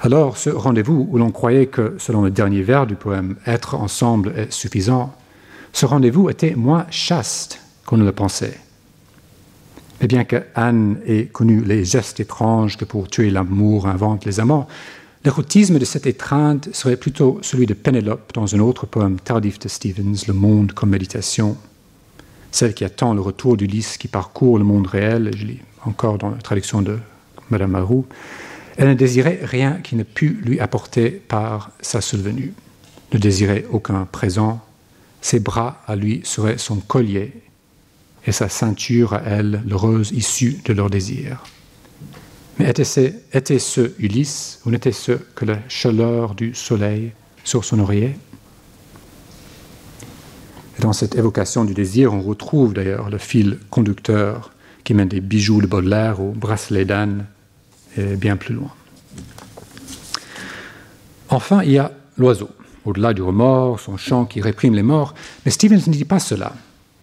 Alors 0.01 0.39
ce 0.39 0.49
rendez-vous 0.49 1.07
où 1.11 1.19
l'on 1.19 1.31
croyait 1.31 1.67
que, 1.67 1.97
selon 1.99 2.23
le 2.23 2.31
dernier 2.31 2.63
vers 2.63 2.87
du 2.87 2.95
poème, 2.95 3.37
être 3.47 3.75
ensemble 3.75 4.33
est 4.37 4.51
suffisant, 4.51 5.15
ce 5.73 5.87
rendez-vous 5.87 6.31
était 6.31 6.55
moins 6.55 6.87
chaste 6.91 7.61
qu'on 7.85 7.99
ne 7.99 8.05
le 8.05 8.13
pensait. 8.13 8.59
Et 10.01 10.07
bien 10.07 10.25
que 10.25 10.43
Anne 10.55 10.99
ait 11.07 11.27
connu 11.27 11.63
les 11.63 11.85
gestes 11.85 12.21
étranges 12.21 12.79
que 12.79 12.87
pour 12.87 13.09
tuer 13.09 13.31
l'amour 13.31 13.87
inventent 13.87 14.25
les 14.25 14.41
amants, 14.41 14.67
l'érotisme 15.25 15.79
de 15.79 15.85
cette 15.85 16.07
étreinte 16.07 16.71
serait 16.73 16.97
plutôt 16.97 17.39
celui 17.43 17.67
de 17.67 17.75
Pénélope 17.75 18.33
dans 18.33 18.55
un 18.55 18.61
autre 18.61 18.87
poème 18.87 19.21
tardif 19.21 19.59
de 19.59 19.69
Stevens, 19.69 20.25
Le 20.27 20.33
monde 20.33 20.73
comme 20.73 20.91
méditation. 20.91 21.59
Celle 22.51 22.75
qui 22.75 22.85
attend 22.85 23.15
le 23.15 23.21
retour 23.21 23.57
d'Ulysse 23.57 23.97
qui 23.97 24.09
parcourt 24.09 24.59
le 24.59 24.65
monde 24.65 24.87
réel, 24.87 25.31
je 25.37 25.47
lis 25.47 25.61
encore 25.85 26.19
dans 26.19 26.31
la 26.31 26.39
traduction 26.39 26.83
de 26.83 26.99
Madame 27.51 27.71
Marou, 27.71 28.07
elle 28.77 28.89
ne 28.89 28.95
désirait 28.95 29.41
rien 29.43 29.79
qui 29.83 29.97
ne 29.97 30.03
pût 30.03 30.41
lui 30.43 30.61
apporter 30.61 31.11
par 31.11 31.71
sa 31.81 32.01
seule 32.01 32.21
venue, 32.21 32.53
ne 33.13 33.19
désirait 33.19 33.67
aucun 33.71 34.07
présent, 34.11 34.61
ses 35.21 35.41
bras 35.41 35.83
à 35.87 35.97
lui 35.97 36.23
seraient 36.25 36.59
son 36.59 36.77
collier 36.77 37.33
et 38.27 38.33
sa 38.33 38.49
ceinture 38.49 39.15
à 39.15 39.23
elle 39.25 39.63
l'heureuse 39.67 40.13
issue 40.13 40.61
de 40.65 40.73
leur 40.73 40.91
désir. 40.91 41.45
Mais 42.59 42.69
était-ce 42.69 43.13
était 43.33 43.59
Ulysse 43.99 44.61
ou 44.65 44.71
n'était-ce 44.71 45.13
que 45.13 45.45
la 45.45 45.59
chaleur 45.69 46.35
du 46.35 46.55
soleil 46.55 47.13
sur 47.45 47.65
son 47.65 47.81
oreiller? 47.81 48.17
Dans 50.81 50.95
cette 50.95 51.15
évocation 51.15 51.67
du 51.67 51.75
désir, 51.75 52.15
on 52.15 52.23
retrouve 52.23 52.73
d'ailleurs 52.73 53.11
le 53.11 53.19
fil 53.19 53.59
conducteur 53.69 54.51
qui 54.83 54.95
mène 54.95 55.09
des 55.09 55.21
bijoux 55.21 55.61
de 55.61 55.67
Baudelaire 55.67 56.23
au 56.23 56.31
bracelet 56.31 56.87
d'âne 56.87 57.27
et 57.99 58.17
bien 58.17 58.39
plus 58.39 58.55
loin. 58.55 58.71
Enfin, 61.29 61.63
il 61.65 61.73
y 61.73 61.79
a 61.79 61.93
l'oiseau, 62.17 62.49
au-delà 62.87 63.13
du 63.13 63.21
remords, 63.21 63.79
son 63.79 63.99
chant 63.99 64.25
qui 64.25 64.41
réprime 64.41 64.75
les 64.75 64.83
morts, 64.83 65.15
mais 65.45 65.51
Stevens 65.51 65.87
ne 65.87 65.93
dit 65.93 66.07
pas 66.07 66.19
cela. 66.19 66.55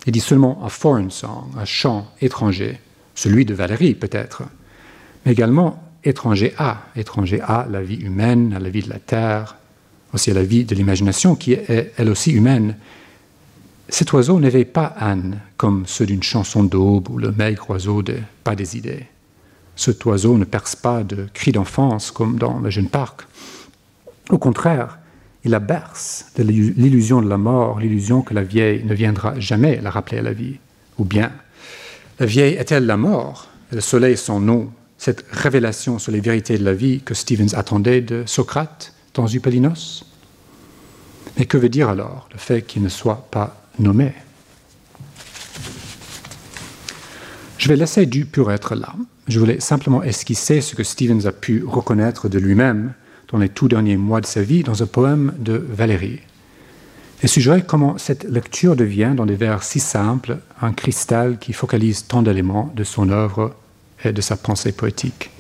Il 0.08 0.12
dit 0.12 0.22
seulement 0.22 0.60
un 0.66 0.70
foreign 0.70 1.12
song, 1.12 1.46
un 1.56 1.66
chant 1.66 2.08
étranger, 2.20 2.80
celui 3.14 3.46
de 3.46 3.54
Valérie 3.54 3.94
peut-être, 3.94 4.42
mais 5.24 5.34
également 5.34 5.84
étranger 6.04 6.56
à, 6.58 6.80
étranger 6.96 7.42
à 7.42 7.68
la 7.70 7.84
vie 7.84 7.98
humaine, 7.98 8.54
à 8.56 8.60
la 8.60 8.70
vie 8.70 8.82
de 8.82 8.90
la 8.90 9.00
terre, 9.00 9.56
aussi 10.14 10.32
à 10.32 10.34
la 10.34 10.44
vie 10.44 10.66
de 10.66 10.74
l'imagination 10.74 11.36
qui 11.36 11.54
est 11.54 11.94
elle 11.96 12.10
aussi 12.10 12.32
humaine. 12.32 12.76
Cet 13.90 14.12
oiseau 14.12 14.40
n'éveille 14.40 14.66
pas 14.66 14.94
Anne 14.98 15.40
comme 15.56 15.86
ceux 15.86 16.06
d'une 16.06 16.24
chanson 16.24 16.64
d'aube 16.64 17.10
ou 17.10 17.18
le 17.18 17.32
maigre 17.32 17.70
oiseau 17.70 18.02
de 18.02 18.18
Pas 18.44 18.56
des 18.56 18.76
idées. 18.76 19.06
Cet 19.78 20.04
oiseau 20.06 20.38
ne 20.38 20.44
perce 20.44 20.76
pas 20.76 21.04
de 21.04 21.28
cris 21.34 21.54
d'enfance 21.54 22.12
comme 22.12 22.38
dans 22.38 22.60
le 22.60 22.70
jeune 22.70 22.90
parc. 22.90 23.22
Au 24.30 24.38
contraire, 24.38 25.00
il 25.46 25.52
la 25.52 25.60
berce 25.60 26.26
de 26.36 26.44
l'illusion 26.44 27.22
de 27.22 27.30
la 27.30 27.38
mort, 27.38 27.80
l'illusion 27.80 28.22
que 28.22 28.34
la 28.34 28.44
vieille 28.44 28.84
ne 28.84 28.94
viendra 28.94 29.40
jamais 29.40 29.80
la 29.82 29.90
rappeler 29.90 30.18
à 30.18 30.22
la 30.24 30.34
vie. 30.34 30.58
Ou 30.98 31.06
bien, 31.06 31.32
la 32.20 32.26
vieille 32.26 32.56
est-elle 32.56 32.86
la 32.86 32.98
mort? 32.98 33.48
Le 33.72 33.80
soleil 33.80 34.18
son 34.18 34.42
nom 34.42 34.70
Cette 34.98 35.26
révélation 35.32 36.00
sur 36.00 36.12
les 36.12 36.20
vérités 36.20 36.58
de 36.58 36.66
la 36.66 36.74
vie 36.74 37.02
que 37.02 37.14
Stevens 37.14 37.54
attendait 37.54 38.02
de 38.02 38.24
Socrate 38.26 38.94
dans 39.14 39.28
Eupalinos 39.28 40.04
Mais 41.38 41.46
que 41.46 41.58
veut 41.58 41.70
dire 41.70 41.88
alors 41.88 42.28
le 42.34 42.38
fait 42.38 42.64
qu'il 42.64 42.82
ne 42.82 42.90
soit 42.90 43.28
pas 43.32 43.67
nommé 43.80 44.14
Je 47.58 47.68
vais 47.68 47.76
laisser 47.76 48.06
du 48.06 48.26
pur 48.26 48.52
être 48.52 48.76
là. 48.76 48.94
Je 49.28 49.40
voulais 49.40 49.60
simplement 49.60 50.04
esquisser 50.04 50.62
ce 50.62 50.76
que 50.76 50.84
Stevens 50.84 51.26
a 51.26 51.32
pu 51.32 51.64
reconnaître 51.66 52.30
de 52.30 52.40
lui-même 52.40 52.94
dans 53.32 53.40
les 53.40 53.50
tout 53.50 53.68
derniers 53.68 53.98
mois 53.98 54.22
de 54.22 54.26
sa 54.26 54.42
vie 54.42 54.64
dans 54.64 54.84
un 54.84 54.86
poème 54.86 55.34
de 55.40 55.54
Valérie. 55.70 56.22
Et 57.24 57.28
suggérer 57.28 57.64
comment 57.64 57.98
cette 57.98 58.26
lecture 58.26 58.76
devient, 58.76 59.14
dans 59.16 59.26
des 59.26 59.36
vers 59.36 59.64
si 59.64 59.80
simples, 59.80 60.38
un 60.62 60.72
cristal 60.72 61.40
qui 61.40 61.52
focalise 61.52 62.06
tant 62.08 62.22
d'éléments 62.22 62.72
de 62.76 62.84
son 62.84 63.10
œuvre 63.10 63.56
et 64.04 64.14
de 64.14 64.22
sa 64.22 64.38
pensée 64.38 64.72
poétique. 64.72 65.32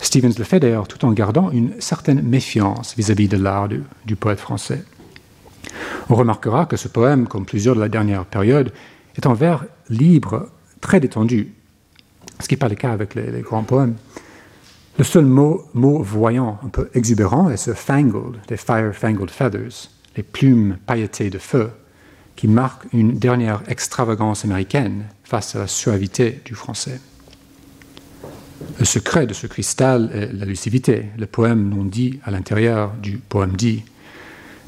Stevens 0.00 0.38
le 0.38 0.44
fait 0.44 0.60
d'ailleurs 0.60 0.86
tout 0.86 1.04
en 1.04 1.12
gardant 1.12 1.50
une 1.50 1.72
certaine 1.80 2.22
méfiance 2.22 2.94
vis-à-vis 2.96 3.28
de 3.28 3.36
l'art 3.36 3.68
du, 3.68 3.82
du, 4.04 4.14
poète 4.14 4.38
français. 4.38 4.84
On 6.08 6.14
remarquera 6.14 6.66
que 6.66 6.76
ce 6.76 6.88
poème, 6.88 7.26
comme 7.26 7.46
plusieurs 7.46 7.74
de 7.74 7.80
la 7.80 7.88
dernière 7.88 8.24
période, 8.24 8.72
est 9.16 9.26
en 9.26 9.34
vers 9.34 9.64
libre, 9.88 10.48
très 10.80 11.00
détendu, 11.00 11.52
ce 12.40 12.48
qui 12.48 12.54
n'est 12.54 12.58
pas 12.58 12.68
le 12.68 12.74
cas 12.74 12.92
avec 12.92 13.14
les, 13.14 13.40
grands 13.40 13.64
poèmes. 13.64 13.96
Le 14.98 15.04
seul 15.04 15.24
mot, 15.24 15.68
voyant 15.74 16.58
un 16.64 16.68
peu 16.68 16.90
exubérant 16.94 17.50
est 17.50 17.56
ce 17.56 17.74
fangled, 17.74 18.40
des 18.48 18.56
fire-fangled 18.56 19.30
feathers, 19.30 19.90
les 20.16 20.22
plumes 20.22 20.78
pailletées 20.86 21.30
de 21.30 21.38
feu, 21.38 21.70
qui 22.34 22.48
marquent 22.48 22.86
une 22.92 23.18
dernière 23.18 23.62
extravagance 23.68 24.44
américaine 24.44 25.04
face 25.24 25.56
à 25.56 25.60
la 25.60 25.66
suavité 25.66 26.40
du 26.44 26.54
français. 26.54 27.00
Le 28.78 28.84
secret 28.84 29.26
de 29.26 29.34
ce 29.34 29.46
cristal 29.46 30.10
est 30.14 30.32
la 30.32 30.44
lucidité, 30.44 31.06
le 31.18 31.26
poème 31.26 31.68
non 31.68 31.84
dit 31.84 32.20
à 32.24 32.30
l'intérieur 32.30 32.92
du 33.02 33.18
poème 33.18 33.56
dit. 33.56 33.84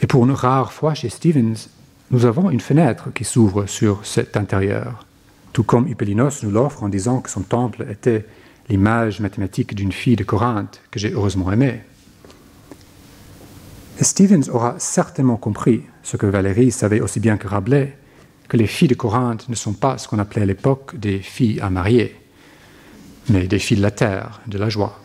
Et 0.01 0.07
pour 0.07 0.25
une 0.25 0.33
rare 0.33 0.73
fois 0.73 0.95
chez 0.95 1.09
Stevens, 1.09 1.69
nous 2.11 2.25
avons 2.25 2.51
une 2.51 2.61
fenêtre 2.61 3.13
qui 3.13 3.25
s'ouvre 3.25 3.67
sur 3.67 4.07
cet 4.07 4.37
intérieur, 4.37 5.05
tout 5.53 5.65
comme 5.65 5.89
Hypelinos 5.89 6.43
nous 6.43 6.51
l'offre 6.51 6.83
en 6.83 6.89
disant 6.89 7.21
que 7.21 7.31
son 7.31 7.43
temple 7.43 7.87
était 7.91 8.25
l'image 8.69 9.21
mathématique 9.21 9.75
d'une 9.75 9.93
fille 9.93 10.17
de 10.17 10.25
Corinthe 10.25 10.81
que 10.91 10.99
j'ai 10.99 11.13
heureusement 11.13 11.51
aimée. 11.51 11.81
Stevens 14.01 14.49
aura 14.53 14.77
certainement 14.79 15.37
compris 15.37 15.83
ce 16.03 16.17
que 16.17 16.27
Valérie 16.27 16.71
savait 16.71 17.01
aussi 17.01 17.19
bien 17.19 17.37
que 17.37 17.49
Rabelais, 17.49 17.99
que 18.49 18.57
les 18.57 18.69
filles 18.69 18.89
de 18.89 18.95
Corinthe 18.95 19.49
ne 19.49 19.55
sont 19.55 19.73
pas 19.73 19.99
ce 19.99 20.07
qu'on 20.07 20.21
appelait 20.21 20.43
à 20.43 20.47
l'époque 20.47 20.97
des 20.97 21.19
filles 21.19 21.61
à 21.61 21.69
marier, 21.69 22.17
mais 23.29 23.49
des 23.49 23.59
filles 23.59 23.79
de 23.79 23.83
la 23.83 23.91
terre, 23.91 24.41
de 24.47 24.57
la 24.57 24.69
joie. 24.69 25.01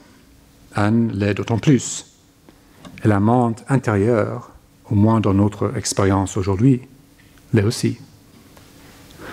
Anne 0.75 1.11
l'est 1.13 1.33
d'autant 1.33 1.57
plus. 1.57 2.05
Et 3.03 3.07
l'amante 3.07 3.65
intérieure, 3.67 4.52
au 4.89 4.95
moins 4.95 5.19
dans 5.19 5.33
notre 5.33 5.75
expérience 5.77 6.37
aujourd'hui, 6.37 6.81
l'est 7.53 7.63
aussi. 7.63 7.97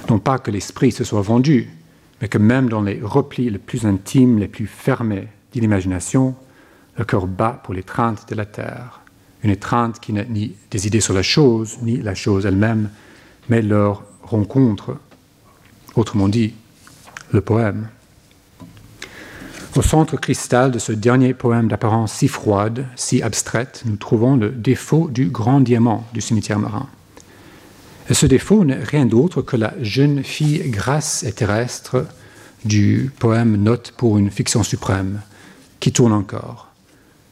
Non 0.08 0.18
pas 0.18 0.38
que 0.38 0.50
l'esprit 0.50 0.92
se 0.92 1.04
soit 1.04 1.22
vendu, 1.22 1.70
mais 2.20 2.28
que 2.28 2.38
même 2.38 2.68
dans 2.68 2.82
les 2.82 3.00
replis 3.02 3.50
les 3.50 3.58
plus 3.58 3.86
intimes, 3.86 4.38
les 4.38 4.48
plus 4.48 4.66
fermés 4.66 5.28
de 5.54 5.60
l'imagination, 5.60 6.34
le 6.96 7.04
cœur 7.04 7.26
bat 7.26 7.60
pour 7.62 7.74
l'étreinte 7.74 8.28
de 8.28 8.34
la 8.34 8.46
terre, 8.46 9.00
une 9.42 9.50
étreinte 9.50 10.00
qui 10.00 10.12
n'a 10.12 10.24
ni 10.24 10.54
des 10.70 10.86
idées 10.86 11.00
sur 11.00 11.14
la 11.14 11.22
chose, 11.22 11.78
ni 11.82 11.96
la 11.96 12.14
chose 12.14 12.46
elle-même, 12.46 12.90
mais 13.48 13.62
leur 13.62 14.04
rencontre, 14.22 14.96
autrement 15.96 16.28
dit, 16.28 16.54
le 17.32 17.40
poème. 17.40 17.88
Au 19.76 19.82
centre 19.82 20.16
cristal 20.16 20.72
de 20.72 20.80
ce 20.80 20.90
dernier 20.90 21.32
poème 21.32 21.68
d'apparence 21.68 22.12
si 22.12 22.26
froide, 22.26 22.86
si 22.96 23.22
abstraite, 23.22 23.82
nous 23.86 23.94
trouvons 23.94 24.34
le 24.34 24.50
défaut 24.50 25.08
du 25.08 25.26
grand 25.26 25.60
diamant 25.60 26.04
du 26.12 26.20
cimetière 26.20 26.58
marin. 26.58 26.88
Et 28.08 28.14
ce 28.14 28.26
défaut 28.26 28.64
n'est 28.64 28.82
rien 28.82 29.06
d'autre 29.06 29.42
que 29.42 29.56
la 29.56 29.72
jeune 29.80 30.24
fille 30.24 30.68
grasse 30.70 31.22
et 31.22 31.30
terrestre 31.30 32.04
du 32.64 33.12
poème 33.20 33.56
Note 33.56 33.94
pour 33.96 34.18
une 34.18 34.32
fiction 34.32 34.64
suprême, 34.64 35.20
qui 35.78 35.92
tourne 35.92 36.12
encore. 36.12 36.72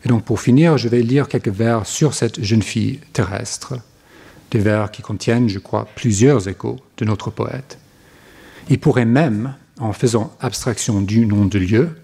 Et 0.04 0.08
donc 0.08 0.24
pour 0.24 0.40
finir, 0.40 0.78
je 0.78 0.88
vais 0.88 1.02
lire 1.02 1.26
quelques 1.26 1.48
vers 1.48 1.86
sur 1.86 2.14
cette 2.14 2.40
jeune 2.40 2.62
fille 2.62 3.00
terrestre, 3.12 3.74
des 4.52 4.60
vers 4.60 4.92
qui 4.92 5.02
contiennent, 5.02 5.48
je 5.48 5.58
crois, 5.58 5.88
plusieurs 5.96 6.46
échos 6.46 6.76
de 6.98 7.04
notre 7.04 7.30
poète. 7.32 7.78
Il 8.70 8.78
pourrait 8.78 9.06
même, 9.06 9.54
en 9.80 9.92
faisant 9.92 10.32
abstraction 10.40 11.00
du 11.00 11.26
nom 11.26 11.44
de 11.44 11.58
lieu, 11.58 11.96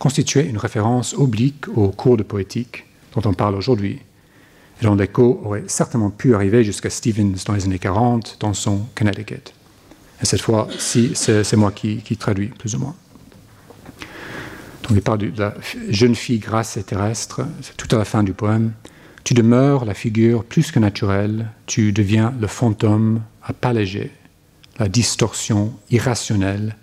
constituer 0.00 0.46
une 0.46 0.56
référence 0.56 1.14
oblique 1.14 1.68
au 1.68 1.90
cours 1.90 2.16
de 2.16 2.22
poétique 2.22 2.86
dont 3.14 3.20
on 3.28 3.34
parle 3.34 3.54
aujourd'hui, 3.54 4.00
dont 4.82 4.94
l'écho 4.94 5.40
aurait 5.44 5.64
certainement 5.66 6.08
pu 6.10 6.34
arriver 6.34 6.64
jusqu'à 6.64 6.88
Stevens 6.88 7.36
dans 7.44 7.52
les 7.52 7.66
années 7.66 7.78
40 7.78 8.38
dans 8.40 8.54
son 8.54 8.86
Connecticut. 8.94 9.52
Et 10.22 10.24
cette 10.24 10.40
fois, 10.40 10.68
ci 10.78 11.12
c'est 11.14 11.56
moi 11.56 11.70
qui, 11.70 12.16
traduis, 12.16 12.48
plus 12.48 12.74
ou 12.74 12.78
moins. 12.78 12.94
Donc 14.84 14.92
il 14.92 15.02
parle 15.02 15.18
de 15.18 15.32
la 15.38 15.54
jeune 15.90 16.14
fille 16.14 16.38
grasse 16.38 16.78
et 16.78 16.82
terrestre, 16.82 17.42
tout 17.76 17.94
à 17.94 17.98
la 17.98 18.06
fin 18.06 18.22
du 18.22 18.32
poème. 18.32 18.72
Tu 19.22 19.34
demeures 19.34 19.84
la 19.84 19.92
figure 19.92 20.44
plus 20.44 20.72
que 20.72 20.78
naturelle, 20.78 21.50
tu 21.66 21.92
deviens 21.92 22.32
le 22.40 22.46
fantôme 22.46 23.20
à 23.42 23.52
pas 23.52 23.74
léger, 23.74 24.10
la 24.78 24.88
distorsion 24.88 25.74
irrationnelle, 25.90 26.76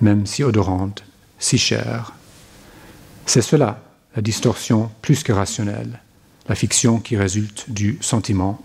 même 0.00 0.24
si 0.24 0.42
odorante, 0.42 1.04
si 1.38 1.58
chère. 1.58 2.14
C'est 3.26 3.42
cela, 3.42 3.82
la 4.14 4.22
distorsion 4.22 4.90
plus 5.02 5.22
que 5.22 5.32
rationnelle, 5.32 6.00
la 6.48 6.54
fiction 6.54 7.00
qui 7.00 7.16
résulte 7.16 7.70
du 7.70 7.98
sentiment. 8.00 8.60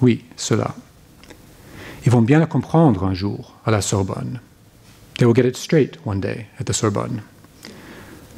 Oui, 0.00 0.24
cela. 0.36 0.74
Ils 2.04 2.12
vont 2.12 2.22
bien 2.22 2.40
le 2.40 2.46
comprendre 2.46 3.04
un 3.04 3.14
jour 3.14 3.54
à 3.64 3.70
la 3.70 3.80
Sorbonne. 3.80 4.40
They 5.18 5.26
will 5.26 5.36
get 5.36 5.48
it 5.48 5.56
straight 5.56 5.98
one 6.04 6.20
day 6.20 6.46
at 6.58 6.64
the 6.64 6.72
Sorbonne. 6.72 7.22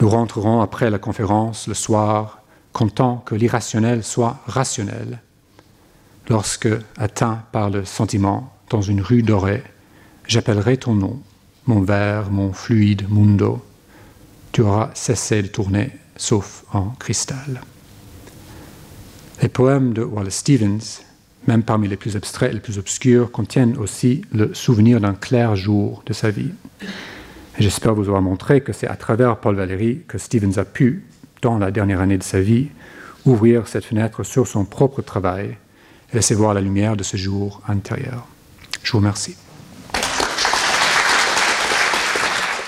Nous 0.01 0.09
rentrerons 0.09 0.61
après 0.61 0.91
la 0.91 0.99
conférence 0.99 1.67
le 1.67 1.75
soir, 1.75 2.43
content 2.73 3.19
que 3.19 3.35
l'irrationnel 3.35 4.05
soit 4.05 4.39
rationnel. 4.47 5.21
Lorsque, 6.29 6.69
atteint 6.97 7.45
par 7.53 7.71
le 7.71 7.85
sentiment, 7.85 8.53
dans 8.71 8.83
une 8.83 9.01
rue 9.01 9.23
dorée, 9.23 9.63
j'appellerai 10.27 10.77
ton 10.77 10.95
nom, 10.95 11.21
mon 11.67 11.83
verre, 11.83 12.31
mon 12.31 12.53
fluide 12.53 13.09
mundo, 13.11 13.63
tu 14.55 14.63
auras 14.63 14.91
cessé 14.95 15.43
de 15.43 15.49
tourner, 15.49 15.91
sauf 16.17 16.65
en 16.73 16.91
cristal. 16.91 17.61
Les 19.43 19.49
poèmes 19.49 19.93
de 19.93 20.05
Wallace 20.05 20.37
Stevens, 20.37 21.03
même 21.49 21.65
parmi 21.65 21.89
les 21.89 21.97
plus 21.97 22.15
abstraits 22.15 22.53
et 22.53 22.55
les 22.55 22.61
plus 22.61 22.79
obscurs, 22.79 23.33
contiennent 23.33 23.77
aussi 23.77 24.23
le 24.33 24.55
souvenir 24.55 25.01
d'un 25.01 25.15
clair 25.15 25.57
jour 25.57 26.05
de 26.07 26.13
sa 26.13 26.31
vie. 26.31 26.53
J'espère 27.59 27.97
vous 27.97 28.07
avoir 28.07 28.23
montré 28.23 28.61
que 28.61 28.73
c'est 28.73 28.87
à 28.87 28.95
travers 28.95 29.39
Paul 29.39 29.57
Valéry 29.57 30.03
que 30.07 30.19
Stevens 30.19 30.57
a 30.57 30.65
pu, 30.65 31.03
dans 31.43 31.59
la 31.59 31.73
dernière 31.73 32.01
année 32.01 32.19
de 32.19 32.23
sa 32.23 32.41
vie, 32.41 32.69
ouvrir 33.27 33.67
cette 33.67 33.85
fenêtre 33.85 34.23
sur 34.23 34.47
son 34.47 34.65
propre 34.65 35.03
travail 35.03 35.57
et 36.13 36.15
laisser 36.15 36.37
voir 36.37 36.55
la 36.55 36.61
lumière 36.61 36.97
de 36.97 37.03
ce 37.03 37.17
jour 37.17 37.61
intérieur. 37.67 38.29
Je 38.85 38.93
vous 38.93 38.99
remercie. 38.99 39.35